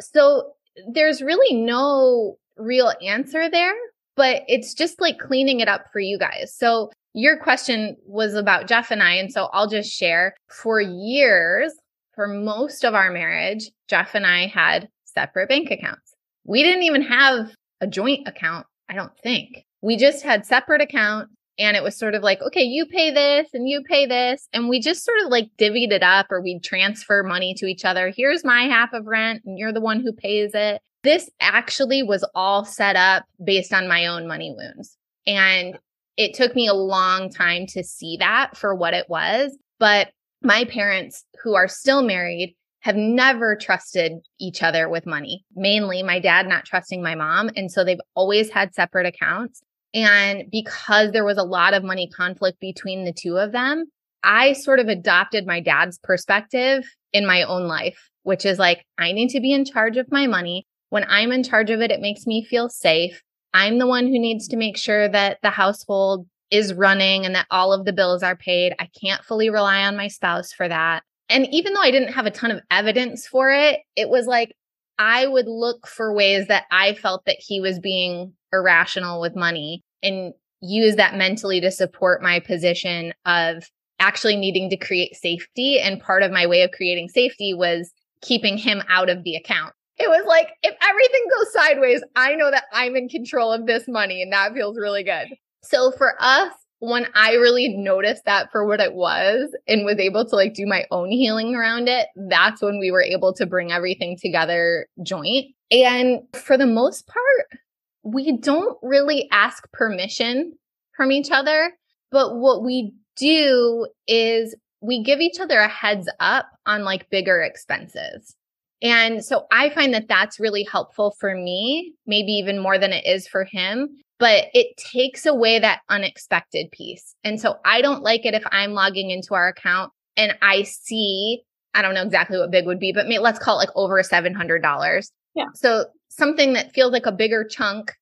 So 0.00 0.52
there's 0.92 1.22
really 1.22 1.56
no 1.56 2.36
real 2.56 2.92
answer 3.02 3.48
there, 3.50 3.74
but 4.16 4.42
it's 4.48 4.74
just 4.74 5.00
like 5.00 5.18
cleaning 5.18 5.60
it 5.60 5.68
up 5.68 5.86
for 5.92 6.00
you 6.00 6.18
guys. 6.18 6.54
So 6.56 6.90
your 7.14 7.38
question 7.38 7.96
was 8.06 8.34
about 8.34 8.66
Jeff 8.66 8.90
and 8.90 9.02
I. 9.02 9.14
And 9.14 9.32
so 9.32 9.48
I'll 9.52 9.68
just 9.68 9.92
share 9.92 10.34
for 10.48 10.80
years, 10.80 11.72
for 12.14 12.26
most 12.26 12.84
of 12.84 12.94
our 12.94 13.10
marriage, 13.10 13.70
Jeff 13.88 14.14
and 14.14 14.26
I 14.26 14.46
had 14.46 14.88
separate 15.04 15.48
bank 15.48 15.70
accounts. 15.70 16.14
We 16.44 16.62
didn't 16.62 16.82
even 16.82 17.02
have 17.02 17.54
a 17.80 17.86
joint 17.86 18.26
account, 18.26 18.66
I 18.88 18.94
don't 18.94 19.16
think. 19.18 19.64
We 19.80 19.96
just 19.96 20.24
had 20.24 20.44
separate 20.46 20.80
accounts 20.80 21.32
and 21.58 21.76
it 21.76 21.82
was 21.82 21.96
sort 21.96 22.14
of 22.14 22.22
like, 22.22 22.40
okay, 22.42 22.62
you 22.62 22.86
pay 22.86 23.10
this 23.10 23.48
and 23.54 23.68
you 23.68 23.82
pay 23.82 24.06
this. 24.06 24.48
And 24.52 24.68
we 24.68 24.80
just 24.80 25.04
sort 25.04 25.18
of 25.24 25.30
like 25.30 25.50
divvied 25.58 25.92
it 25.92 26.02
up 26.02 26.26
or 26.30 26.40
we'd 26.40 26.64
transfer 26.64 27.22
money 27.22 27.54
to 27.54 27.66
each 27.66 27.84
other. 27.84 28.12
Here's 28.14 28.44
my 28.44 28.62
half 28.62 28.92
of 28.92 29.06
rent 29.06 29.42
and 29.44 29.58
you're 29.58 29.72
the 29.72 29.80
one 29.80 30.00
who 30.00 30.12
pays 30.12 30.50
it. 30.54 30.82
This 31.02 31.30
actually 31.40 32.02
was 32.02 32.24
all 32.34 32.64
set 32.64 32.96
up 32.96 33.24
based 33.42 33.72
on 33.72 33.88
my 33.88 34.06
own 34.06 34.26
money 34.26 34.54
wounds. 34.56 34.96
And 35.26 35.78
it 36.16 36.34
took 36.34 36.54
me 36.54 36.66
a 36.66 36.74
long 36.74 37.30
time 37.30 37.66
to 37.68 37.84
see 37.84 38.16
that 38.18 38.56
for 38.56 38.74
what 38.74 38.94
it 38.94 39.08
was. 39.08 39.56
But 39.78 40.08
my 40.42 40.64
parents, 40.64 41.24
who 41.42 41.54
are 41.54 41.68
still 41.68 42.02
married, 42.02 42.54
have 42.80 42.96
never 42.96 43.56
trusted 43.56 44.12
each 44.38 44.62
other 44.62 44.90
with 44.90 45.06
money. 45.06 45.44
Mainly 45.56 46.02
my 46.02 46.20
dad 46.20 46.46
not 46.46 46.66
trusting 46.66 47.02
my 47.02 47.14
mom. 47.14 47.50
And 47.56 47.70
so 47.70 47.82
they've 47.82 48.00
always 48.14 48.50
had 48.50 48.74
separate 48.74 49.06
accounts. 49.06 49.62
And 49.94 50.50
because 50.50 51.12
there 51.12 51.24
was 51.24 51.38
a 51.38 51.44
lot 51.44 51.72
of 51.72 51.84
money 51.84 52.08
conflict 52.08 52.58
between 52.60 53.04
the 53.04 53.12
two 53.12 53.38
of 53.38 53.52
them, 53.52 53.86
I 54.24 54.54
sort 54.54 54.80
of 54.80 54.88
adopted 54.88 55.46
my 55.46 55.60
dad's 55.60 55.98
perspective 55.98 56.84
in 57.12 57.26
my 57.26 57.42
own 57.42 57.68
life, 57.68 58.10
which 58.24 58.44
is 58.44 58.58
like, 58.58 58.84
I 58.98 59.12
need 59.12 59.28
to 59.30 59.40
be 59.40 59.52
in 59.52 59.64
charge 59.64 59.96
of 59.96 60.10
my 60.10 60.26
money. 60.26 60.66
When 60.90 61.04
I'm 61.08 61.30
in 61.30 61.44
charge 61.44 61.70
of 61.70 61.80
it, 61.80 61.90
it 61.90 62.00
makes 62.00 62.26
me 62.26 62.44
feel 62.44 62.68
safe. 62.68 63.22
I'm 63.52 63.78
the 63.78 63.86
one 63.86 64.06
who 64.06 64.18
needs 64.18 64.48
to 64.48 64.56
make 64.56 64.76
sure 64.76 65.08
that 65.08 65.38
the 65.42 65.50
household 65.50 66.26
is 66.50 66.74
running 66.74 67.24
and 67.24 67.34
that 67.34 67.46
all 67.50 67.72
of 67.72 67.84
the 67.84 67.92
bills 67.92 68.22
are 68.22 68.36
paid. 68.36 68.74
I 68.78 68.88
can't 69.00 69.24
fully 69.24 69.48
rely 69.50 69.84
on 69.84 69.96
my 69.96 70.08
spouse 70.08 70.52
for 70.52 70.68
that. 70.68 71.02
And 71.28 71.46
even 71.52 71.72
though 71.72 71.80
I 71.80 71.90
didn't 71.90 72.12
have 72.12 72.26
a 72.26 72.30
ton 72.30 72.50
of 72.50 72.60
evidence 72.70 73.26
for 73.26 73.50
it, 73.50 73.80
it 73.96 74.08
was 74.08 74.26
like 74.26 74.54
I 74.98 75.26
would 75.26 75.46
look 75.46 75.86
for 75.86 76.14
ways 76.14 76.46
that 76.48 76.64
I 76.70 76.94
felt 76.94 77.24
that 77.26 77.36
he 77.38 77.60
was 77.60 77.78
being 77.78 78.32
irrational 78.52 79.20
with 79.20 79.34
money 79.34 79.82
and 80.02 80.32
use 80.60 80.96
that 80.96 81.16
mentally 81.16 81.60
to 81.60 81.70
support 81.70 82.22
my 82.22 82.40
position 82.40 83.12
of 83.26 83.68
actually 83.98 84.36
needing 84.36 84.70
to 84.70 84.76
create 84.76 85.16
safety. 85.16 85.80
And 85.80 86.00
part 86.00 86.22
of 86.22 86.30
my 86.30 86.46
way 86.46 86.62
of 86.62 86.70
creating 86.70 87.08
safety 87.08 87.54
was 87.54 87.92
keeping 88.22 88.56
him 88.56 88.82
out 88.88 89.08
of 89.08 89.24
the 89.24 89.34
account. 89.34 89.72
It 89.96 90.08
was 90.08 90.24
like, 90.26 90.48
if 90.62 90.74
everything 90.82 91.22
goes 91.36 91.52
sideways, 91.52 92.02
I 92.16 92.34
know 92.34 92.50
that 92.50 92.64
I'm 92.72 92.96
in 92.96 93.08
control 93.08 93.52
of 93.52 93.66
this 93.66 93.86
money 93.86 94.22
and 94.22 94.32
that 94.32 94.52
feels 94.54 94.76
really 94.76 95.04
good. 95.04 95.28
So 95.62 95.92
for 95.92 96.14
us, 96.18 96.52
when 96.84 97.06
I 97.14 97.32
really 97.32 97.68
noticed 97.68 98.26
that 98.26 98.52
for 98.52 98.66
what 98.66 98.78
it 98.78 98.92
was 98.92 99.48
and 99.66 99.86
was 99.86 99.98
able 99.98 100.26
to 100.26 100.36
like 100.36 100.52
do 100.52 100.66
my 100.66 100.84
own 100.90 101.10
healing 101.10 101.54
around 101.54 101.88
it, 101.88 102.08
that's 102.28 102.60
when 102.60 102.78
we 102.78 102.90
were 102.90 103.02
able 103.02 103.32
to 103.34 103.46
bring 103.46 103.72
everything 103.72 104.18
together 104.20 104.86
joint. 105.02 105.46
And 105.70 106.20
for 106.34 106.58
the 106.58 106.66
most 106.66 107.06
part, 107.06 107.60
we 108.02 108.36
don't 108.36 108.76
really 108.82 109.28
ask 109.32 109.64
permission 109.72 110.52
from 110.94 111.10
each 111.10 111.30
other. 111.30 111.72
But 112.10 112.36
what 112.36 112.62
we 112.62 112.92
do 113.16 113.88
is 114.06 114.54
we 114.82 115.02
give 115.02 115.20
each 115.20 115.40
other 115.40 115.60
a 115.60 115.68
heads 115.68 116.10
up 116.20 116.50
on 116.66 116.84
like 116.84 117.08
bigger 117.08 117.40
expenses. 117.40 118.36
And 118.82 119.24
so 119.24 119.46
I 119.50 119.70
find 119.70 119.94
that 119.94 120.08
that's 120.08 120.38
really 120.38 120.66
helpful 120.70 121.14
for 121.18 121.34
me, 121.34 121.94
maybe 122.06 122.32
even 122.32 122.60
more 122.60 122.78
than 122.78 122.92
it 122.92 123.06
is 123.06 123.26
for 123.26 123.44
him, 123.50 123.88
but 124.18 124.46
it 124.54 124.76
takes 124.76 125.26
away 125.26 125.58
that 125.58 125.80
unexpected 125.88 126.70
piece. 126.70 127.14
And 127.24 127.40
so 127.40 127.56
I 127.64 127.82
don't 127.82 128.02
like 128.02 128.24
it 128.24 128.34
if 128.34 128.44
I'm 128.50 128.72
logging 128.72 129.10
into 129.10 129.34
our 129.34 129.48
account 129.48 129.92
and 130.16 130.34
I 130.40 130.62
see, 130.62 131.42
I 131.74 131.82
don't 131.82 131.94
know 131.94 132.02
exactly 132.02 132.38
what 132.38 132.50
big 132.50 132.66
would 132.66 132.78
be, 132.78 132.92
but 132.92 133.06
let's 133.08 133.38
call 133.38 133.58
it 133.58 133.66
like 133.66 133.76
over 133.76 134.00
$700. 134.02 135.10
Yeah. 135.34 135.44
So 135.54 135.86
something 136.08 136.52
that 136.52 136.72
feels 136.72 136.92
like 136.92 137.06
a 137.06 137.12
bigger 137.12 137.44
chunk 137.44 137.92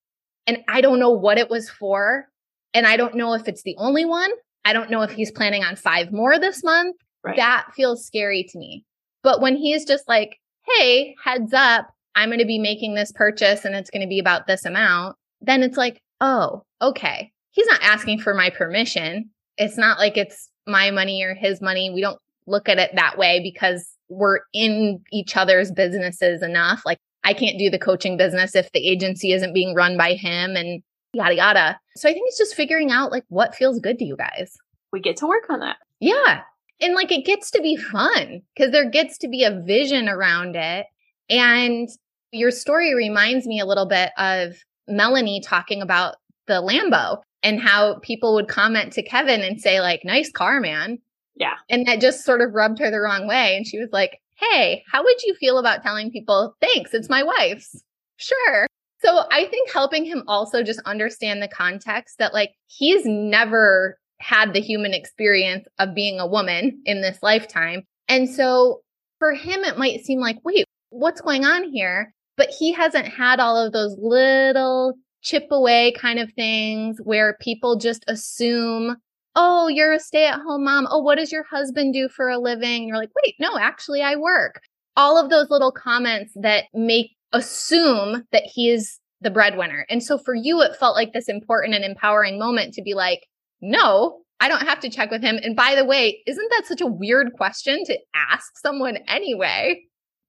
and 0.46 0.59
I 0.68 0.81
don't 0.81 0.98
know 0.98 1.11
what 1.11 1.38
it 1.38 1.48
was 1.48 1.70
for. 1.70 2.29
And 2.75 2.87
I 2.87 2.96
don't 2.96 3.14
know 3.14 3.35
if 3.35 3.48
it's 3.48 3.62
the 3.62 3.77
only 3.79 4.05
one. 4.05 4.31
I 4.64 4.72
don't 4.72 4.90
know 4.90 5.03
if 5.03 5.11
he's 5.11 5.31
planning 5.31 5.64
on 5.64 5.77
five 5.77 6.12
more 6.12 6.38
this 6.38 6.62
month. 6.62 6.96
Right. 7.25 7.37
That 7.37 7.66
feels 7.75 8.05
scary 8.05 8.44
to 8.51 8.59
me. 8.59 8.85
But 9.22 9.40
when 9.40 9.57
he's 9.57 9.85
just 9.85 10.09
like, 10.09 10.38
Hey, 10.64 11.14
heads 11.22 11.53
up, 11.53 11.88
I'm 12.14 12.29
going 12.29 12.38
to 12.38 12.44
be 12.44 12.59
making 12.59 12.94
this 12.94 13.12
purchase 13.12 13.64
and 13.64 13.75
it's 13.75 13.90
going 13.90 14.03
to 14.03 14.09
be 14.09 14.18
about 14.18 14.46
this 14.46 14.64
amount, 14.64 15.16
then 15.42 15.62
it's 15.62 15.76
like, 15.76 16.00
oh, 16.20 16.62
okay. 16.81 17.33
He's 17.50 17.66
not 17.66 17.83
asking 17.83 18.20
for 18.20 18.35
my 18.35 18.50
permission. 18.50 19.31
It's 19.59 19.76
not 19.76 19.98
like 19.98 20.16
it's 20.16 20.48
my 20.66 20.90
money 20.90 21.22
or 21.22 21.35
his 21.35 21.61
money. 21.61 21.90
We 21.90 22.00
don't 22.00 22.18
look 22.46 22.68
at 22.68 22.78
it 22.78 22.90
that 22.94 23.18
way 23.18 23.40
because 23.42 23.87
we're 24.09 24.40
in 24.52 25.00
each 25.12 25.37
other's 25.37 25.70
businesses 25.70 26.42
enough. 26.42 26.83
Like 26.87 26.98
I 27.24 27.35
can't 27.35 27.59
do 27.59 27.70
the 27.70 27.78
coaching 27.78 28.16
business 28.16 28.55
if 28.55 28.70
the 28.72 28.87
agency 28.87 29.33
isn't 29.33 29.55
being 29.55 29.74
run 29.74 29.96
by 29.96 30.14
him 30.14 30.57
and 30.57 30.83
yada 31.12 31.35
yada. 31.35 31.81
So 31.96 32.09
I 32.09 32.12
think 32.12 32.24
it's 32.28 32.38
just 32.38 32.55
figuring 32.55 32.90
out 32.90 33.12
like 33.12 33.24
what 33.28 33.55
feels 33.55 33.78
good 33.81 33.98
to 33.98 34.05
you 34.05 34.16
guys. 34.16 34.57
We 34.92 35.00
get 35.00 35.16
to 35.18 35.26
work 35.26 35.48
on 35.48 35.61
that. 35.61 35.76
Yeah. 36.00 36.42
And 36.81 36.94
like 36.94 37.12
it 37.12 37.24
gets 37.24 37.50
to 37.52 37.62
be 37.62 37.76
fun 37.76 38.42
because 38.55 38.72
there 38.72 38.88
gets 38.88 39.18
to 39.18 39.28
be 39.28 39.44
a 39.44 39.62
vision 39.64 40.09
around 40.09 40.57
it. 40.57 40.87
And 41.31 41.88
your 42.33 42.50
story 42.50 42.94
reminds 42.94 43.46
me 43.46 43.61
a 43.61 43.66
little 43.66 43.87
bit 43.87 44.11
of 44.18 44.57
Melanie 44.88 45.40
talking 45.40 45.83
about 45.83 46.16
the 46.47 46.55
Lambo 46.55 47.18
and 47.42 47.61
how 47.61 47.99
people 48.01 48.35
would 48.35 48.49
comment 48.49 48.92
to 48.92 49.03
Kevin 49.03 49.40
and 49.40 49.61
say, 49.61 49.81
like, 49.81 50.03
nice 50.05 50.31
car, 50.31 50.61
man. 50.61 50.99
Yeah. 51.35 51.55
And 51.68 51.87
that 51.87 52.01
just 52.01 52.25
sort 52.25 52.40
of 52.40 52.55
rubbed 52.55 52.79
her 52.79 52.90
the 52.90 53.01
wrong 53.01 53.27
way. 53.27 53.57
And 53.57 53.66
she 53.66 53.79
was 53.79 53.88
like, 53.92 54.21
hey, 54.37 54.85
how 54.90 55.03
would 55.03 55.23
you 55.23 55.35
feel 55.35 55.59
about 55.59 55.83
telling 55.83 56.11
people, 56.11 56.55
thanks, 56.61 56.95
it's 56.95 57.09
my 57.09 57.23
wife's? 57.23 57.83
Sure. 58.16 58.66
So 59.01 59.25
I 59.33 59.47
think 59.47 59.73
helping 59.73 60.05
him 60.05 60.23
also 60.29 60.62
just 60.62 60.81
understand 60.85 61.42
the 61.42 61.49
context 61.49 62.18
that, 62.18 62.33
like, 62.33 62.53
he's 62.66 63.03
never 63.05 63.99
had 64.18 64.53
the 64.53 64.61
human 64.61 64.95
experience 64.95 65.66
of 65.81 65.95
being 65.95 66.21
a 66.21 66.27
woman 66.27 66.81
in 66.85 67.01
this 67.01 67.18
lifetime. 67.23 67.83
And 68.09 68.31
so 68.31 68.83
for 69.18 69.33
him, 69.33 69.64
it 69.64 69.79
might 69.79 70.05
seem 70.05 70.21
like, 70.21 70.37
wait, 70.45 70.66
what's 70.90 71.21
going 71.21 71.45
on 71.45 71.73
here? 71.73 72.14
But 72.42 72.50
he 72.50 72.72
hasn't 72.72 73.07
had 73.07 73.38
all 73.38 73.57
of 73.57 73.72
those 73.72 73.96
little 74.00 74.94
chip 75.20 75.46
away 75.52 75.92
kind 75.92 76.18
of 76.18 76.33
things 76.33 76.98
where 77.05 77.37
people 77.40 77.76
just 77.76 78.05
assume, 78.09 78.96
oh, 79.37 79.68
you're 79.68 79.92
a 79.92 80.00
stay 80.00 80.26
at 80.26 80.40
home 80.40 80.64
mom. 80.64 80.88
Oh, 80.90 80.98
what 80.98 81.18
does 81.18 81.31
your 81.31 81.44
husband 81.44 81.94
do 81.94 82.09
for 82.09 82.28
a 82.28 82.40
living? 82.40 82.88
You're 82.88 82.96
like, 82.96 83.12
wait, 83.24 83.37
no, 83.38 83.57
actually, 83.57 84.02
I 84.02 84.16
work. 84.16 84.61
All 84.96 85.16
of 85.16 85.31
those 85.31 85.50
little 85.50 85.70
comments 85.70 86.33
that 86.35 86.64
make 86.74 87.12
assume 87.33 88.24
that 88.33 88.42
he 88.52 88.70
is 88.70 88.98
the 89.20 89.31
breadwinner. 89.31 89.87
And 89.88 90.02
so 90.02 90.18
for 90.18 90.35
you, 90.35 90.62
it 90.62 90.74
felt 90.74 90.96
like 90.96 91.12
this 91.12 91.28
important 91.28 91.76
and 91.76 91.85
empowering 91.85 92.40
moment 92.40 92.74
to 92.74 92.83
be 92.83 92.94
like, 92.94 93.20
no, 93.61 94.18
I 94.40 94.48
don't 94.48 94.66
have 94.66 94.81
to 94.81 94.90
check 94.90 95.12
with 95.12 95.22
him. 95.22 95.38
And 95.44 95.55
by 95.55 95.76
the 95.76 95.85
way, 95.85 96.20
isn't 96.26 96.50
that 96.50 96.66
such 96.66 96.81
a 96.81 96.87
weird 96.88 97.35
question 97.35 97.85
to 97.85 97.96
ask 98.16 98.59
someone 98.59 98.98
anyway? 99.07 99.85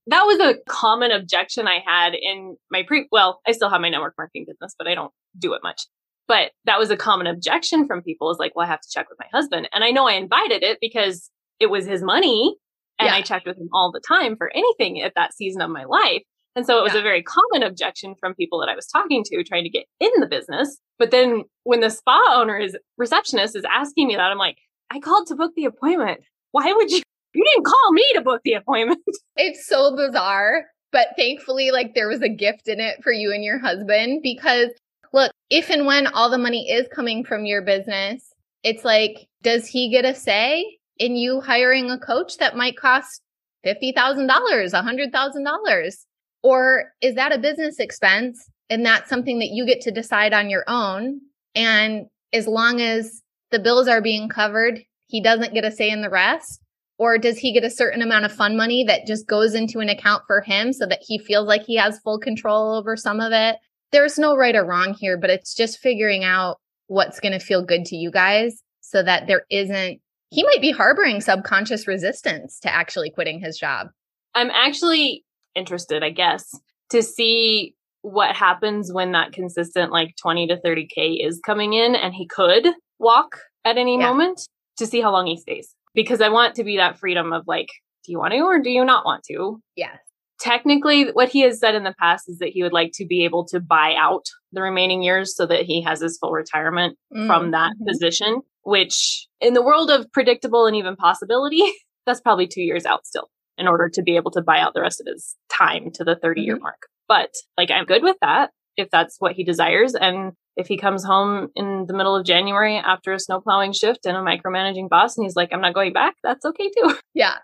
That 0.08 0.24
was 0.24 0.40
a 0.40 0.56
common 0.68 1.12
objection 1.12 1.68
I 1.68 1.80
had 1.86 2.14
in 2.14 2.58
my 2.72 2.84
pre, 2.84 3.08
well, 3.12 3.42
I 3.48 3.52
still 3.52 3.70
have 3.70 3.82
my 3.82 3.90
network 3.90 4.16
marketing 4.18 4.46
business, 4.48 4.76
but 4.78 4.88
I 4.88 4.96
don't 4.96 5.12
do 5.38 5.54
it 5.54 5.62
much. 5.64 5.84
But 6.28 6.52
that 6.66 6.80
was 6.80 6.90
a 6.90 6.98
common 6.98 7.28
objection 7.28 7.86
from 7.88 8.02
people 8.02 8.32
is 8.32 8.38
like, 8.38 8.56
well, 8.56 8.66
I 8.66 8.70
have 8.70 8.82
to 8.82 8.90
check 8.92 9.08
with 9.10 9.20
my 9.20 9.28
husband. 9.32 9.70
And 9.74 9.84
I 9.84 9.92
know 9.92 10.08
I 10.08 10.14
invited 10.14 10.64
it 10.64 10.78
because 10.80 11.30
it 11.60 11.68
was 11.68 11.86
his 11.86 12.02
money 12.02 12.56
and 13.00 13.08
yeah. 13.08 13.16
I 13.16 13.22
checked 13.22 13.46
with 13.46 13.58
him 13.58 13.70
all 13.74 13.92
the 13.92 14.02
time 14.06 14.36
for 14.38 14.52
anything 14.54 15.02
at 15.02 15.14
that 15.16 15.34
season 15.34 15.62
of 15.62 15.70
my 15.70 15.84
life. 15.86 16.24
And 16.56 16.66
so 16.66 16.78
it 16.78 16.84
was 16.84 16.94
yeah. 16.94 17.00
a 17.00 17.04
very 17.04 17.24
common 17.24 17.68
objection 17.68 18.16
from 18.20 18.36
people 18.36 18.60
that 18.60 18.70
I 18.70 18.76
was 18.76 18.88
talking 18.88 19.24
to 19.26 19.44
trying 19.44 19.64
to 19.64 19.70
get 19.70 19.86
in 20.00 20.12
the 20.20 20.28
business. 20.28 20.78
But 21.00 21.12
then 21.12 21.44
when 21.64 21.80
the 21.80 21.90
spa 21.90 22.22
owner 22.36 22.58
is 22.58 22.78
receptionist 22.98 23.56
is 23.56 23.66
asking 23.70 24.08
me 24.08 24.16
that, 24.16 24.32
I'm 24.32 24.38
like, 24.38 24.58
I 24.92 25.00
called 25.00 25.28
to 25.28 25.36
book 25.36 25.54
the 25.56 25.66
appointment. 25.66 26.22
Why 26.52 26.72
would 26.72 26.92
you 26.92 27.02
you 27.34 27.44
didn't 27.44 27.66
call 27.66 27.92
me 27.92 28.12
to 28.14 28.22
book 28.22 28.42
the 28.44 28.54
appointment. 28.54 29.00
It's 29.36 29.68
so 29.68 29.96
bizarre. 29.96 30.66
But 30.92 31.08
thankfully, 31.18 31.72
like 31.72 31.96
there 31.96 32.08
was 32.08 32.22
a 32.22 32.30
gift 32.30 32.68
in 32.68 32.80
it 32.80 33.04
for 33.04 33.12
you 33.12 33.32
and 33.32 33.44
your 33.44 33.58
husband 33.58 34.22
because 34.22 34.70
look, 35.12 35.32
if 35.50 35.70
and 35.70 35.86
when 35.88 36.08
all 36.08 36.30
the 36.30 36.38
money 36.38 36.70
is 36.70 36.88
coming 36.94 37.24
from 37.24 37.46
your 37.46 37.64
business, 37.64 38.34
it's 38.64 38.86
like, 38.86 39.28
does 39.42 39.68
he 39.68 39.90
get 39.90 40.06
a 40.06 40.14
say 40.14 40.78
in 40.98 41.16
you 41.16 41.42
hiring 41.42 41.90
a 41.90 41.98
coach 41.98 42.38
that 42.38 42.56
might 42.56 42.78
cost 42.78 43.22
$50,000, 43.66 44.28
$100,000? 44.28 45.96
Or 46.44 46.92
is 47.02 47.16
that 47.16 47.34
a 47.34 47.40
business 47.40 47.80
expense 47.80 48.50
and 48.70 48.86
that's 48.86 49.10
something 49.10 49.40
that 49.40 49.50
you 49.52 49.66
get 49.66 49.82
to 49.82 49.92
decide 49.92 50.34
on 50.34 50.50
your 50.50 50.64
own? 50.68 51.22
And 51.56 52.08
as 52.34 52.48
long 52.48 52.82
as 52.82 53.22
the 53.52 53.60
bills 53.60 53.88
are 53.88 54.02
being 54.02 54.30
covered, 54.30 54.84
he 55.08 55.22
doesn't 55.22 55.54
get 55.54 55.66
a 55.66 55.72
say 55.72 55.90
in 55.90 56.02
the 56.02 56.10
rest. 56.10 56.60
Or 57.04 57.18
does 57.18 57.38
he 57.38 57.52
get 57.52 57.66
a 57.66 57.70
certain 57.70 58.02
amount 58.02 58.24
of 58.24 58.32
fund 58.32 58.56
money 58.56 58.86
that 58.86 59.06
just 59.06 59.28
goes 59.28 59.56
into 59.56 59.82
an 59.82 59.90
account 59.90 60.24
for 60.26 60.40
him 60.40 60.72
so 60.72 60.86
that 60.86 61.04
he 61.06 61.18
feels 61.18 61.50
like 61.50 61.64
he 61.64 61.76
has 61.76 62.00
full 62.00 62.18
control 62.18 62.76
over 62.76 62.96
some 62.96 63.20
of 63.20 63.34
it? 63.34 63.58
There's 63.92 64.18
no 64.18 64.38
right 64.38 64.56
or 64.56 64.64
wrong 64.64 64.94
here, 64.98 65.18
but 65.18 65.30
it's 65.30 65.54
just 65.54 65.80
figuring 65.80 66.24
out 66.24 66.62
what's 66.88 67.20
going 67.20 67.34
to 67.34 67.46
feel 67.46 67.62
good 67.62 67.84
to 67.88 67.98
you 67.98 68.10
guys 68.10 68.64
so 68.80 69.04
that 69.04 69.28
there 69.28 69.46
isn't, 69.50 70.00
he 70.30 70.44
might 70.44 70.62
be 70.62 70.72
harboring 70.72 71.20
subconscious 71.20 71.90
resistance 71.90 72.58
to 72.62 72.74
actually 72.74 73.10
quitting 73.10 73.42
his 73.42 73.58
job. 73.58 73.88
I'm 74.34 74.50
actually 74.52 75.26
interested, 75.56 76.04
I 76.04 76.10
guess, 76.12 76.58
to 76.92 77.04
see 77.04 77.76
what 78.02 78.34
happens 78.34 78.94
when 78.94 79.12
that 79.12 79.34
consistent 79.34 79.92
like 79.92 80.16
20 80.22 80.48
to 80.48 80.56
30K 80.56 81.18
is 81.28 81.42
coming 81.46 81.74
in 81.74 81.96
and 81.96 82.14
he 82.14 82.28
could 82.28 82.70
walk 82.98 83.42
at 83.66 83.78
any 83.78 84.00
yeah. 84.00 84.08
moment 84.08 84.48
to 84.78 84.88
see 84.88 85.02
how 85.02 85.12
long 85.12 85.28
he 85.28 85.36
stays 85.36 85.76
because 85.94 86.22
I 86.22 86.30
want 86.30 86.56
to 86.56 86.64
be 86.64 86.78
that 86.78 87.00
freedom 87.00 87.34
of 87.34 87.44
like, 87.48 87.68
do 88.06 88.12
you 88.12 88.20
want 88.20 88.34
to 88.34 88.40
or 88.40 88.60
do 88.60 88.70
you 88.70 88.84
not 88.84 89.06
want 89.06 89.24
to? 89.30 89.62
Yes. 89.76 89.98
Technically, 90.40 91.12
what 91.12 91.30
he 91.30 91.42
has 91.42 91.60
said 91.60 91.76
in 91.76 91.84
the 91.84 91.96
past 92.00 92.28
is 92.28 92.40
that 92.40 92.50
he 92.50 92.64
would 92.64 92.74
like 92.74 92.92
to 92.96 93.06
be 93.06 93.24
able 93.24 93.46
to 93.46 93.60
buy 93.60 93.96
out 93.96 94.26
the 94.52 94.62
remaining 94.62 95.02
years 95.02 95.36
so 95.36 95.46
that 95.46 95.62
he 95.62 95.82
has 95.82 96.02
his 96.02 96.18
full 96.18 96.32
retirement 96.32 96.98
mm-hmm. 97.14 97.28
from 97.28 97.52
that 97.52 97.72
mm-hmm. 97.74 97.88
position, 97.88 98.42
which 98.64 99.28
in 99.40 99.54
the 99.54 99.62
world 99.62 99.90
of 99.90 100.12
predictable 100.12 100.66
and 100.66 100.76
even 100.76 100.96
possibility, 100.96 101.64
that's 102.06 102.20
probably 102.20 102.48
two 102.48 102.62
years 102.62 102.86
out 102.86 103.06
still 103.06 103.30
in 103.58 103.68
order 103.68 103.88
to 103.88 104.02
be 104.02 104.16
able 104.16 104.32
to 104.32 104.42
buy 104.42 104.60
out 104.60 104.74
the 104.74 104.82
rest 104.82 105.00
of 105.00 105.08
his 105.08 105.36
time 105.50 105.92
to 105.94 106.04
the 106.04 106.16
30 106.16 106.42
year 106.42 106.56
mm-hmm. 106.56 106.64
mark. 106.64 106.88
But 107.08 107.30
like, 107.58 107.72
I'm 107.72 107.86
good 107.86 108.04
with 108.04 108.18
that 108.22 108.52
if 108.76 108.90
that's 108.90 109.18
what 109.20 109.34
he 109.34 109.44
desires. 109.44 109.94
And 109.96 110.34
if 110.56 110.68
he 110.68 110.78
comes 110.78 111.04
home 111.04 111.50
in 111.56 111.86
the 111.88 111.94
middle 111.94 112.16
of 112.16 112.26
January 112.26 112.78
after 112.78 113.14
a 113.14 113.20
snow 113.20 113.42
plowing 113.42 113.74
shift 113.74 114.06
and 114.06 114.16
a 114.16 114.22
micromanaging 114.22 114.90
boss 114.90 115.18
and 115.18 115.26
he's 115.26 115.36
like, 115.36 115.50
I'm 115.52 115.62
not 115.62 115.74
going 115.74 115.94
back, 115.94 116.16
that's 116.24 116.46
okay 116.46 116.70
too. 116.70 116.96
Yeah. 117.14 117.36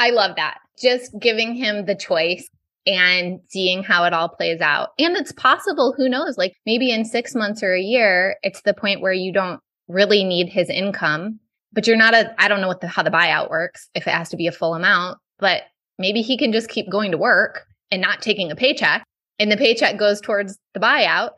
I 0.00 0.10
love 0.10 0.36
that. 0.36 0.58
Just 0.80 1.12
giving 1.20 1.56
him 1.56 1.86
the 1.86 1.96
choice 1.96 2.48
and 2.86 3.40
seeing 3.48 3.82
how 3.82 4.04
it 4.04 4.12
all 4.12 4.28
plays 4.28 4.60
out. 4.60 4.90
And 4.96 5.16
it's 5.16 5.32
possible, 5.32 5.92
who 5.96 6.08
knows, 6.08 6.38
like 6.38 6.54
maybe 6.64 6.92
in 6.92 7.04
six 7.04 7.34
months 7.34 7.64
or 7.64 7.74
a 7.74 7.80
year, 7.80 8.36
it's 8.44 8.62
the 8.62 8.74
point 8.74 9.00
where 9.00 9.12
you 9.12 9.32
don't 9.32 9.60
really 9.88 10.22
need 10.22 10.48
his 10.48 10.70
income, 10.70 11.40
but 11.72 11.88
you're 11.88 11.96
not 11.96 12.14
a, 12.14 12.32
I 12.40 12.46
don't 12.46 12.60
know 12.60 12.68
what 12.68 12.80
the, 12.80 12.86
how 12.86 13.02
the 13.02 13.10
buyout 13.10 13.50
works, 13.50 13.88
if 13.96 14.06
it 14.06 14.14
has 14.14 14.28
to 14.28 14.36
be 14.36 14.46
a 14.46 14.52
full 14.52 14.74
amount, 14.74 15.18
but 15.40 15.62
maybe 15.98 16.22
he 16.22 16.38
can 16.38 16.52
just 16.52 16.68
keep 16.68 16.88
going 16.88 17.10
to 17.10 17.18
work 17.18 17.64
and 17.90 18.00
not 18.00 18.22
taking 18.22 18.52
a 18.52 18.56
paycheck 18.56 19.04
and 19.38 19.52
the 19.52 19.56
paycheck 19.56 19.98
goes 19.98 20.20
towards 20.20 20.58
the 20.74 20.80
buyout 20.80 21.30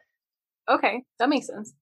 Okay, 0.71 1.03
that 1.19 1.29
makes 1.29 1.49
sense. 1.49 1.75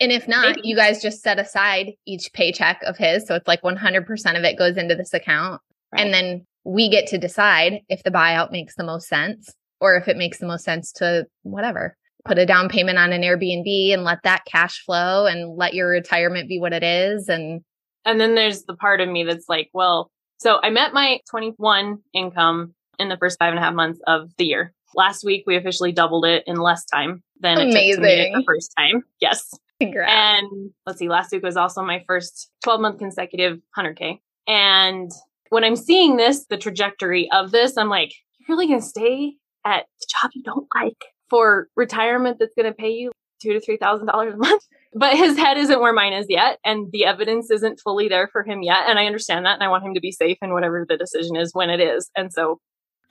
And 0.00 0.10
if 0.10 0.26
not, 0.26 0.56
Maybe. 0.56 0.68
you 0.68 0.74
guys 0.74 1.02
just 1.02 1.22
set 1.22 1.38
aside 1.38 1.92
each 2.06 2.32
paycheck 2.32 2.82
of 2.84 2.96
his. 2.96 3.26
So 3.26 3.34
it's 3.34 3.46
like 3.46 3.60
100% 3.62 4.38
of 4.38 4.44
it 4.44 4.58
goes 4.58 4.78
into 4.78 4.94
this 4.94 5.12
account. 5.12 5.60
Right. 5.92 6.00
And 6.00 6.14
then 6.14 6.46
we 6.64 6.88
get 6.88 7.06
to 7.08 7.18
decide 7.18 7.80
if 7.88 8.02
the 8.02 8.10
buyout 8.10 8.50
makes 8.50 8.74
the 8.76 8.84
most 8.84 9.08
sense 9.08 9.52
or 9.80 9.96
if 9.96 10.08
it 10.08 10.16
makes 10.16 10.38
the 10.38 10.46
most 10.46 10.64
sense 10.64 10.90
to 10.92 11.26
whatever. 11.42 11.96
Put 12.24 12.38
a 12.38 12.46
down 12.46 12.68
payment 12.68 12.98
on 12.98 13.12
an 13.12 13.22
Airbnb 13.22 13.92
and 13.92 14.04
let 14.04 14.22
that 14.24 14.44
cash 14.46 14.82
flow 14.84 15.26
and 15.26 15.56
let 15.56 15.74
your 15.74 15.88
retirement 15.88 16.48
be 16.48 16.58
what 16.58 16.72
it 16.72 16.82
is. 16.82 17.28
And 17.28 17.62
and 18.04 18.18
then 18.18 18.34
there's 18.34 18.64
the 18.64 18.76
part 18.76 19.00
of 19.00 19.08
me 19.08 19.24
that's 19.24 19.48
like, 19.48 19.68
well, 19.74 20.10
so 20.38 20.58
I 20.62 20.70
met 20.70 20.94
my 20.94 21.20
21 21.30 21.98
income 22.14 22.74
in 22.98 23.08
the 23.08 23.16
first 23.18 23.38
five 23.38 23.50
and 23.50 23.58
a 23.58 23.62
half 23.62 23.74
months 23.74 24.00
of 24.06 24.30
the 24.36 24.44
year. 24.44 24.72
Last 24.94 25.24
week, 25.24 25.44
we 25.46 25.56
officially 25.56 25.92
doubled 25.92 26.24
it 26.24 26.44
in 26.46 26.56
less 26.56 26.84
time 26.84 27.22
than 27.40 27.58
Amazing. 27.58 27.76
it 27.76 27.90
took 27.92 27.96
to 27.96 28.02
meet 28.02 28.20
it 28.20 28.32
the 28.34 28.44
first 28.46 28.74
time. 28.76 29.02
Yes. 29.20 29.54
Congrats. 29.80 30.12
And 30.12 30.70
let's 30.86 30.98
see, 30.98 31.08
last 31.08 31.32
week 31.32 31.42
was 31.42 31.56
also 31.56 31.82
my 31.82 32.04
first 32.06 32.50
12 32.64 32.80
month 32.80 32.98
consecutive 32.98 33.60
100K. 33.76 34.20
And 34.46 35.10
when 35.48 35.64
I'm 35.64 35.76
seeing 35.76 36.16
this, 36.16 36.46
the 36.46 36.58
trajectory 36.58 37.30
of 37.32 37.50
this, 37.50 37.76
I'm 37.76 37.88
like, 37.88 38.12
you're 38.38 38.56
really 38.56 38.66
going 38.66 38.80
to 38.80 38.86
stay 38.86 39.34
at 39.64 39.86
the 40.00 40.06
job 40.20 40.30
you 40.34 40.42
don't 40.42 40.66
like 40.74 41.04
for 41.28 41.68
retirement 41.76 42.38
that's 42.38 42.54
going 42.54 42.66
to 42.66 42.74
pay 42.74 42.90
you 42.90 43.12
two 43.40 43.52
to 43.52 43.60
three 43.60 43.76
thousand 43.76 44.06
dollars 44.06 44.34
a 44.34 44.36
month. 44.36 44.62
But 44.92 45.16
his 45.16 45.36
head 45.38 45.56
isn't 45.56 45.80
where 45.80 45.92
mine 45.92 46.12
is 46.12 46.26
yet, 46.28 46.58
and 46.64 46.90
the 46.92 47.04
evidence 47.04 47.50
isn't 47.50 47.80
fully 47.80 48.08
there 48.08 48.28
for 48.32 48.42
him 48.42 48.62
yet. 48.62 48.88
And 48.88 48.98
I 48.98 49.06
understand 49.06 49.46
that, 49.46 49.54
and 49.54 49.62
I 49.62 49.68
want 49.68 49.84
him 49.84 49.94
to 49.94 50.00
be 50.00 50.10
safe 50.10 50.36
in 50.42 50.52
whatever 50.52 50.84
the 50.88 50.96
decision 50.96 51.36
is 51.36 51.54
when 51.54 51.70
it 51.70 51.78
is. 51.80 52.10
And 52.16 52.32
so, 52.32 52.58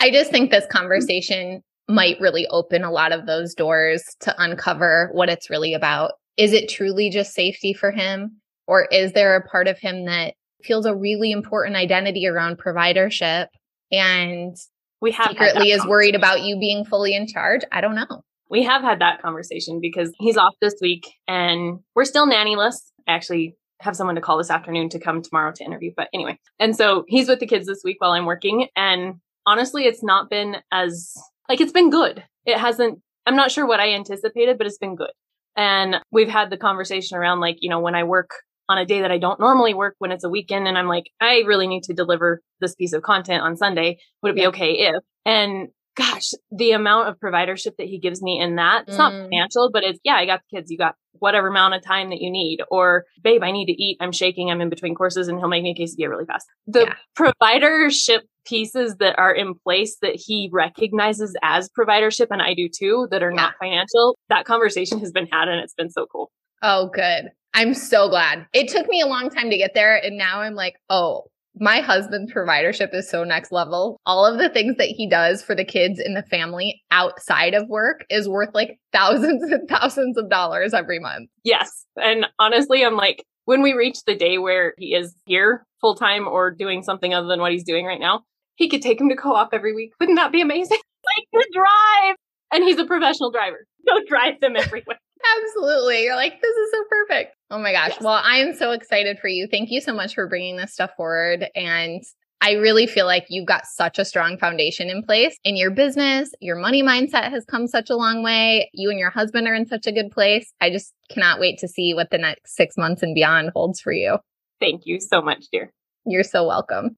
I 0.02 0.12
just 0.12 0.30
think 0.30 0.52
this 0.52 0.65
conversation 0.70 1.63
might 1.89 2.21
really 2.21 2.47
open 2.47 2.84
a 2.84 2.91
lot 2.91 3.12
of 3.12 3.25
those 3.25 3.56
doors 3.56 4.04
to 4.21 4.34
uncover 4.41 5.10
what 5.13 5.28
it's 5.28 5.49
really 5.49 5.73
about. 5.73 6.12
Is 6.38 6.54
it 6.54 6.69
truly 6.69 7.10
just 7.10 7.34
safety 7.34 7.73
for 7.73 7.91
him? 7.91 8.39
Or 8.67 8.88
is 8.91 9.13
there 9.13 9.36
a 9.36 9.45
part 9.47 9.67
of 9.67 9.80
him 9.80 10.06
that 10.06 10.36
feels 10.63 10.86
a 10.86 10.95
really 10.95 11.32
important 11.32 11.75
identity 11.75 12.28
around 12.28 12.60
providership? 12.60 13.47
And 13.91 14.56
we 15.02 15.12
have 15.12 15.30
secretly 15.30 15.71
is 15.71 15.86
worried 15.86 16.13
about 16.13 16.43
you 16.43 16.60
being 16.60 16.86
fully 16.86 17.15
in 17.15 17.25
charge. 17.25 17.62
I 17.71 17.82
don't 17.82 17.95
know. 17.95 18.21
We 18.49 18.63
have 18.63 18.84
had 18.84 18.99
that 19.02 19.21
conversation 19.21 19.80
because 19.82 20.12
he's 20.19 20.38
off 20.38 20.54
this 20.62 20.75
week 20.82 21.12
and 21.28 21.80
we're 21.95 22.06
still 22.06 22.28
nannyless. 22.28 22.75
I 23.08 23.13
actually 23.13 23.56
have 23.82 23.95
someone 23.95 24.15
to 24.15 24.21
call 24.21 24.38
this 24.38 24.52
afternoon 24.52 24.89
to 24.89 24.99
come 24.99 25.21
tomorrow 25.21 25.52
to 25.56 25.63
interview. 25.63 25.91
But 25.95 26.10
anyway, 26.13 26.38
and 26.60 26.75
so 26.75 27.06
he's 27.08 27.28
with 27.28 27.39
the 27.39 27.47
kids 27.47 27.65
this 27.65 27.82
week 27.84 27.97
while 27.99 28.12
I'm 28.12 28.25
working. 28.25 28.67
And 28.75 29.15
honestly, 29.45 29.86
it's 29.86 30.04
not 30.04 30.30
been 30.30 30.58
as 30.71 31.13
like 31.50 31.60
it's 31.60 31.74
been 31.74 31.90
good. 31.90 32.24
It 32.46 32.58
hasn't, 32.58 33.00
I'm 33.26 33.36
not 33.36 33.52
sure 33.52 33.68
what 33.68 33.80
I 33.80 33.94
anticipated, 33.94 34.58
but 34.58 34.68
it's 34.68 34.78
been 34.78 34.96
good. 34.96 35.12
And 35.58 35.98
we've 36.12 36.30
had 36.30 36.50
the 36.50 36.58
conversation 36.58 37.18
around 37.18 37.42
like, 37.42 37.58
you 37.60 37.70
know, 37.70 37.80
when 37.80 37.96
I 37.96 38.04
work 38.04 38.30
on 38.70 38.78
a 38.78 38.86
day 38.86 39.02
that 39.02 39.12
I 39.12 39.18
don't 39.18 39.40
normally 39.40 39.74
work 39.74 39.96
when 39.98 40.12
it's 40.12 40.24
a 40.24 40.30
weekend 40.30 40.68
and 40.68 40.78
I'm 40.78 40.88
like, 40.88 41.06
I 41.20 41.40
really 41.40 41.68
need 41.68 41.84
to 41.84 41.94
deliver 41.94 42.42
this 42.62 42.76
piece 42.76 42.94
of 42.94 43.02
content 43.02 43.42
on 43.42 43.58
Sunday. 43.58 43.98
Would 44.22 44.34
it 44.34 44.36
be 44.36 44.48
okay 44.48 44.74
if? 44.74 45.04
And 45.26 45.70
gosh, 45.98 46.30
the 46.52 46.72
amount 46.72 47.10
of 47.10 47.20
providership 47.20 47.76
that 47.78 47.88
he 47.88 48.00
gives 48.00 48.22
me 48.22 48.40
in 48.40 48.56
that, 48.56 48.84
it's 48.88 48.96
mm. 48.96 49.00
not 49.00 49.12
financial, 49.12 49.70
but 49.74 49.84
it's, 49.84 50.00
yeah, 50.04 50.16
I 50.16 50.26
got 50.26 50.42
the 50.50 50.58
kids. 50.58 50.72
You 50.72 50.78
got 50.78 50.96
whatever 51.13 51.48
amount 51.48 51.74
of 51.74 51.84
time 51.84 52.10
that 52.10 52.22
you 52.22 52.32
need. 52.32 52.60
Or, 52.69 53.06
babe, 53.24 53.43
I 53.43 53.52
need 53.52 53.65
to 53.65 53.74
eat. 53.74 53.98
I'm 54.00 54.12
shaking. 54.12 54.50
I'm 54.50 54.62
in 54.62 54.69
between 54.69 54.95
courses 54.95 55.28
and 55.28 55.38
he'll 55.39 55.48
make 55.48 55.63
me 55.63 55.76
a 55.78 55.82
quesadilla 55.82 56.10
really 56.10 56.26
fast. 56.26 56.48
The 56.67 56.86
yeah. 56.86 56.95
providership 57.17 58.22
pieces 58.45 58.95
that 58.98 59.17
are 59.19 59.34
in 59.34 59.54
place 59.54 59.98
that 60.02 60.15
he 60.15 60.50
recognizes 60.52 61.36
as 61.43 61.69
providership, 61.69 62.28
and 62.32 62.41
I 62.41 62.54
do 62.54 62.67
too, 62.67 63.08
that 63.12 63.22
are 63.22 63.32
yeah. 63.32 63.36
not 63.36 63.54
financial, 63.60 64.17
that 64.30 64.45
conversation 64.45 65.00
has 65.00 65.12
been 65.12 65.28
had 65.32 65.48
and 65.48 65.60
it's 65.60 65.74
been 65.74 65.89
so 65.89 66.06
cool. 66.06 66.32
Oh, 66.62 66.89
good. 66.93 67.30
I'm 67.54 67.74
so 67.74 68.10
glad. 68.10 68.45
It 68.54 68.69
took 68.69 68.88
me 68.88 69.02
a 69.02 69.08
long 69.08 69.30
time 69.30 69.50
to 69.50 69.58
get 69.58 69.74
there. 69.74 69.95
And 70.04 70.17
now 70.17 70.41
I'm 70.41 70.56
like, 70.56 70.76
oh, 70.89 71.26
my 71.60 71.82
husband's 71.82 72.32
providership 72.32 72.93
is 72.93 73.10
so 73.10 73.24
next 73.24 73.52
level. 73.52 74.00
All 74.06 74.26
of 74.26 74.39
the 74.39 74.50
things 74.50 74.78
that 74.78 74.88
he 74.88 75.08
does 75.10 75.43
for 75.43 75.56
the 75.56 75.65
kids 75.65 76.00
in 76.00 76.13
the 76.13 76.24
family 76.24 76.82
outside 76.91 77.54
of 77.54 77.67
work 77.67 78.06
is 78.10 78.30
worth 78.30 78.54
like 78.54 78.80
thousands 78.93 79.43
and 79.52 79.67
thousands 79.69 80.17
of 80.17 80.30
dollars 80.30 80.74
every 80.74 81.00
month. 81.00 81.30
Yes. 81.43 81.86
And 81.98 82.26
honestly, 82.39 82.84
I'm 82.84 82.95
like, 82.95 83.24
when 83.45 83.62
we 83.62 83.74
reach 83.74 84.04
the 84.06 84.15
day 84.15 84.38
where 84.38 84.74
he 84.78 84.93
is 84.95 85.15
here 85.26 85.65
full 85.82 85.95
time 85.95 86.28
or 86.28 86.52
doing 86.52 86.84
something 86.84 87.13
other 87.13 87.28
than 87.28 87.39
what 87.39 87.52
he's 87.52 87.63
doing 87.63 87.86
right 87.86 88.00
now, 88.00 88.22
he 88.56 88.69
could 88.69 88.82
take 88.82 89.00
him 89.02 89.10
to 89.10 89.15
co 89.15 89.34
op 89.34 89.50
every 89.54 89.74
week. 89.74 89.91
Wouldn't 90.00 90.17
that 90.17 90.32
be 90.32 90.41
amazing? 90.41 90.78
like 91.17 91.43
to 91.43 91.50
drive. 91.54 92.15
And 92.52 92.63
he's 92.63 92.78
a 92.78 92.86
professional 92.86 93.32
driver. 93.32 93.65
Go 93.88 93.95
drive 94.08 94.39
them 94.39 94.56
everywhere. 94.56 95.00
Absolutely. 95.38 96.04
You're 96.04 96.16
like, 96.16 96.42
this 96.42 96.56
is 96.56 96.72
so 96.72 96.84
perfect. 96.90 97.36
Oh 97.50 97.60
my 97.60 97.72
gosh. 97.72 97.92
Yes. 97.92 98.02
Well, 98.02 98.22
I 98.24 98.38
am 98.38 98.54
so 98.54 98.72
excited 98.72 99.20
for 99.20 99.28
you. 99.28 99.48
Thank 99.48 99.70
you 99.72 99.82
so 99.82 99.94
much 99.94 100.16
for 100.16 100.28
bringing 100.28 100.58
this 100.58 100.74
stuff 100.74 100.92
forward. 100.96 101.48
And 101.56 102.02
I 102.42 102.54
really 102.54 102.88
feel 102.88 103.06
like 103.06 103.26
you've 103.30 103.46
got 103.46 103.66
such 103.66 104.00
a 104.00 104.06
strong 104.06 104.38
foundation 104.38 104.90
in 104.90 105.04
place 105.04 105.38
in 105.44 105.58
your 105.58 105.72
business. 105.72 106.32
Your 106.40 106.56
money 106.56 106.82
mindset 106.82 107.30
has 107.32 107.44
come 107.44 107.68
such 107.68 107.90
a 107.90 107.98
long 107.98 108.24
way. 108.24 108.70
You 108.74 108.90
and 108.90 109.00
your 109.00 109.10
husband 109.10 109.48
are 109.48 109.54
in 109.54 109.66
such 109.66 109.88
a 109.88 109.92
good 109.92 110.10
place. 110.10 110.54
I 110.62 110.70
just 110.70 110.94
cannot 111.10 111.40
wait 111.40 111.60
to 111.60 111.68
see 111.68 111.94
what 111.94 112.12
the 112.12 112.18
next 112.18 112.56
six 112.56 112.78
months 112.78 113.04
and 113.04 113.14
beyond 113.14 113.52
holds 113.54 113.82
for 113.82 113.92
you. 113.92 114.20
Thank 114.62 114.86
you 114.86 115.02
so 115.02 115.22
much, 115.22 115.46
dear. 115.52 115.74
You're 116.06 116.24
so 116.24 116.48
welcome. 116.48 116.96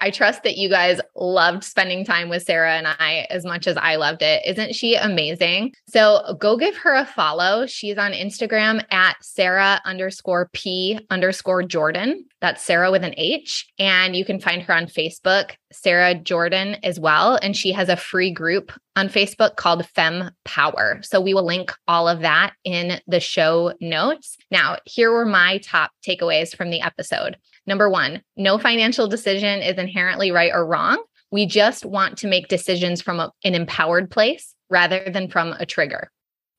I 0.00 0.10
trust 0.10 0.42
that 0.44 0.56
you 0.56 0.68
guys 0.68 1.00
loved 1.14 1.64
spending 1.64 2.04
time 2.04 2.28
with 2.28 2.42
Sarah 2.42 2.74
and 2.76 2.86
I 2.86 3.26
as 3.30 3.44
much 3.44 3.66
as 3.66 3.76
I 3.76 3.96
loved 3.96 4.22
it. 4.22 4.42
Isn't 4.46 4.74
she 4.74 4.94
amazing? 4.94 5.72
So 5.88 6.36
go 6.40 6.56
give 6.56 6.76
her 6.76 6.94
a 6.94 7.04
follow. 7.04 7.66
She's 7.66 7.98
on 7.98 8.12
Instagram 8.12 8.84
at 8.90 9.16
Sarah 9.22 9.80
underscore 9.84 10.48
P 10.52 10.98
underscore 11.10 11.62
Jordan. 11.62 12.24
That's 12.40 12.62
Sarah 12.62 12.90
with 12.90 13.04
an 13.04 13.14
H. 13.16 13.66
And 13.78 14.16
you 14.16 14.24
can 14.24 14.40
find 14.40 14.62
her 14.62 14.74
on 14.74 14.86
Facebook, 14.86 15.52
Sarah 15.72 16.14
Jordan 16.14 16.76
as 16.82 16.98
well. 16.98 17.38
And 17.42 17.54
she 17.54 17.72
has 17.72 17.88
a 17.88 17.96
free 17.96 18.30
group 18.30 18.72
on 18.96 19.08
Facebook 19.08 19.56
called 19.56 19.86
Fem 19.86 20.30
Power. 20.44 21.00
So 21.02 21.20
we 21.20 21.34
will 21.34 21.44
link 21.44 21.72
all 21.86 22.08
of 22.08 22.20
that 22.20 22.54
in 22.64 23.00
the 23.06 23.20
show 23.20 23.74
notes. 23.80 24.36
Now, 24.50 24.78
here 24.84 25.12
were 25.12 25.26
my 25.26 25.58
top 25.58 25.90
takeaways 26.06 26.56
from 26.56 26.70
the 26.70 26.80
episode. 26.80 27.36
Number 27.70 27.88
one, 27.88 28.20
no 28.36 28.58
financial 28.58 29.06
decision 29.06 29.62
is 29.62 29.78
inherently 29.78 30.32
right 30.32 30.50
or 30.52 30.66
wrong. 30.66 31.00
We 31.30 31.46
just 31.46 31.84
want 31.84 32.18
to 32.18 32.26
make 32.26 32.48
decisions 32.48 33.00
from 33.00 33.20
a, 33.20 33.30
an 33.44 33.54
empowered 33.54 34.10
place 34.10 34.56
rather 34.70 35.08
than 35.08 35.30
from 35.30 35.52
a 35.52 35.64
trigger. 35.64 36.10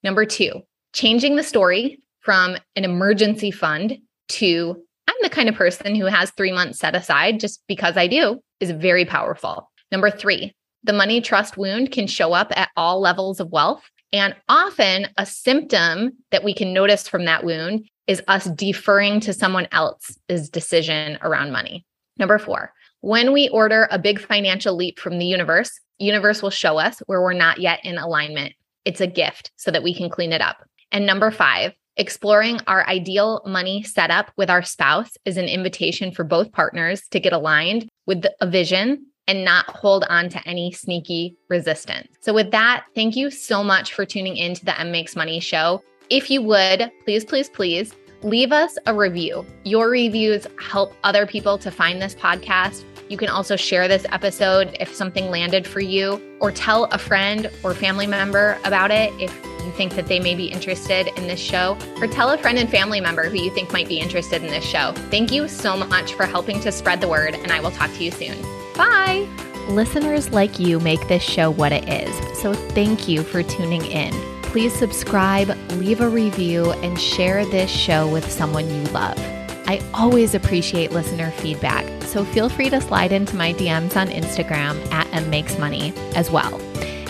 Number 0.06 0.26
two, 0.26 0.62
changing 0.93 1.36
the 1.36 1.43
story 1.43 2.00
from 2.21 2.56
an 2.78 2.86
emergency 2.86 3.52
fund 3.52 3.97
to 4.30 4.82
I'm 5.06 5.15
the 5.21 5.30
kind 5.30 5.50
of 5.50 5.56
person 5.56 5.95
who 5.95 6.06
has 6.06 6.32
three 6.32 6.54
months 6.54 6.80
set 6.80 6.95
aside 6.95 7.41
just 7.41 7.62
because 7.67 7.97
I 7.97 8.08
do 8.08 8.39
is 8.62 8.71
very 8.71 9.04
powerful. 9.04 9.69
Number 9.91 10.10
three, 10.10 10.54
the 10.86 10.93
money 10.93 11.19
trust 11.19 11.58
wound 11.58 11.91
can 11.91 12.08
show 12.08 12.32
up 12.32 12.54
at 12.56 12.69
all 12.78 13.02
levels 13.02 13.41
of 13.41 13.52
wealth. 13.52 13.84
And 14.13 14.34
often 14.47 15.08
a 15.17 15.26
symptom 15.26 16.13
that 16.32 16.45
we 16.45 16.54
can 16.54 16.71
notice 16.71 17.10
from 17.10 17.26
that 17.26 17.43
wound 17.43 17.89
is 18.12 18.21
us 18.28 18.43
deferring 18.43 19.21
to 19.21 19.34
someone 19.34 19.69
else's 19.71 20.50
decision 20.50 21.17
around 21.21 21.54
money. 21.54 21.86
Number 22.17 22.38
four, 22.38 22.74
when 23.00 23.32
we 23.32 23.47
order 23.47 23.88
a 23.89 23.97
big 23.97 24.19
financial 24.19 24.76
leap 24.76 25.00
from 25.00 25.17
the 25.17 25.26
universe, 25.26 25.80
universe 25.97 26.41
will 26.41 26.50
show 26.50 26.78
us 26.78 27.00
where 27.06 27.21
we're 27.21 27.32
not 27.32 27.62
yet 27.62 27.80
in 27.86 27.97
alignment. 27.97 28.54
It's 28.84 29.00
a 29.00 29.08
gift 29.08 29.52
so 29.56 29.71
that 29.71 29.82
we 29.82 29.95
can 29.95 30.10
clean 30.10 30.34
it 30.34 30.41
up. 30.41 30.58
And 30.91 31.06
number 31.06 31.32
five, 31.32 31.71
exploring 31.95 32.60
our 32.67 32.86
ideal 32.86 33.43
money 33.45 33.82
setup 33.82 34.30
with 34.36 34.50
our 34.50 34.62
spouse 34.62 35.12
is 35.24 35.38
an 35.38 35.47
invitation 35.47 36.12
for 36.12 36.26
both 36.26 36.52
partners 36.52 37.04
to 37.12 37.19
get 37.21 37.32
aligned 37.32 37.88
with 38.08 38.26
a 38.41 38.45
vision 38.45 39.06
and 39.26 39.45
not 39.45 39.69
hold 39.69 40.04
on 40.10 40.28
to 40.28 40.45
any 40.45 40.74
sneaky 40.74 41.38
resistance. 41.50 42.10
So, 42.19 42.34
with 42.34 42.52
that, 42.52 42.84
thank 42.93 43.15
you 43.15 43.32
so 43.32 43.63
much 43.63 43.93
for 43.93 44.06
tuning 44.06 44.36
in 44.36 44.54
to 44.56 44.65
the 44.65 44.78
Em 44.78 44.91
Makes 44.91 45.15
Money 45.15 45.39
show. 45.39 45.82
If 46.10 46.30
you 46.30 46.41
would, 46.41 46.91
please, 47.06 47.24
please, 47.24 47.47
please 47.47 47.95
leave 48.23 48.51
us 48.51 48.77
a 48.86 48.93
review. 48.93 49.45
Your 49.63 49.89
reviews 49.89 50.45
help 50.60 50.93
other 51.03 51.25
people 51.25 51.57
to 51.57 51.71
find 51.71 52.01
this 52.01 52.13
podcast. 52.13 52.84
You 53.10 53.17
can 53.17 53.29
also 53.29 53.55
share 53.55 53.88
this 53.88 54.05
episode 54.12 54.77
if 54.79 54.93
something 54.93 55.29
landed 55.29 55.67
for 55.67 55.81
you, 55.81 56.21
or 56.39 56.51
tell 56.51 56.86
a 56.86 56.97
friend 56.97 57.49
or 57.63 57.73
family 57.73 58.07
member 58.07 58.57
about 58.63 58.91
it 58.91 59.12
if 59.19 59.34
you 59.65 59.71
think 59.73 59.95
that 59.95 60.07
they 60.07 60.19
may 60.19 60.34
be 60.34 60.45
interested 60.45 61.07
in 61.17 61.27
this 61.27 61.39
show, 61.39 61.77
or 61.99 62.07
tell 62.07 62.29
a 62.29 62.38
friend 62.38 62.57
and 62.57 62.69
family 62.69 63.01
member 63.01 63.27
who 63.27 63.38
you 63.38 63.53
think 63.53 63.73
might 63.73 63.88
be 63.88 63.99
interested 63.99 64.43
in 64.43 64.49
this 64.49 64.63
show. 64.63 64.93
Thank 65.10 65.31
you 65.31 65.47
so 65.47 65.75
much 65.75 66.13
for 66.13 66.25
helping 66.25 66.62
to 66.62 66.71
spread 66.71 67.01
the 67.01 67.07
word, 67.07 67.36
and 67.36 67.51
I 67.51 67.60
will 67.60 67.71
talk 67.71 67.91
to 67.93 68.03
you 68.03 68.12
soon. 68.12 68.41
Bye. 68.75 69.27
Listeners 69.67 70.31
like 70.31 70.60
you 70.60 70.79
make 70.79 71.05
this 71.07 71.23
show 71.23 71.51
what 71.51 71.71
it 71.71 71.88
is, 71.89 72.39
so 72.39 72.53
thank 72.53 73.07
you 73.07 73.23
for 73.23 73.43
tuning 73.43 73.86
in 73.86 74.13
please 74.51 74.73
subscribe, 74.73 75.49
leave 75.77 76.01
a 76.01 76.09
review, 76.09 76.71
and 76.83 76.99
share 76.99 77.45
this 77.45 77.71
show 77.71 78.05
with 78.05 78.29
someone 78.29 78.69
you 78.69 78.83
love. 78.91 79.17
I 79.65 79.81
always 79.93 80.35
appreciate 80.35 80.91
listener 80.91 81.31
feedback, 81.31 81.85
so 82.03 82.25
feel 82.25 82.49
free 82.49 82.69
to 82.69 82.81
slide 82.81 83.13
into 83.13 83.37
my 83.37 83.53
DMs 83.53 83.95
on 83.95 84.09
Instagram 84.09 84.85
at 84.91 85.07
mmakesmoney 85.07 85.95
as 86.17 86.29
well. 86.29 86.59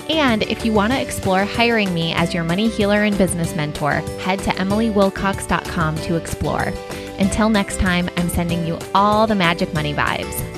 And 0.07 0.43
if 0.43 0.63
you 0.63 0.71
want 0.71 0.93
to 0.93 1.01
explore 1.01 1.43
hiring 1.43 1.91
me 1.95 2.13
as 2.13 2.31
your 2.31 2.43
money 2.43 2.69
healer 2.69 3.01
and 3.01 3.17
business 3.17 3.55
mentor, 3.55 3.93
head 4.19 4.37
to 4.39 4.51
emilywilcox.com 4.51 5.95
to 5.95 6.15
explore. 6.17 6.71
Until 7.17 7.49
next 7.49 7.79
time, 7.79 8.07
I'm 8.17 8.29
sending 8.29 8.67
you 8.67 8.77
all 8.93 9.25
the 9.25 9.35
magic 9.35 9.73
money 9.73 9.95
vibes. 9.95 10.50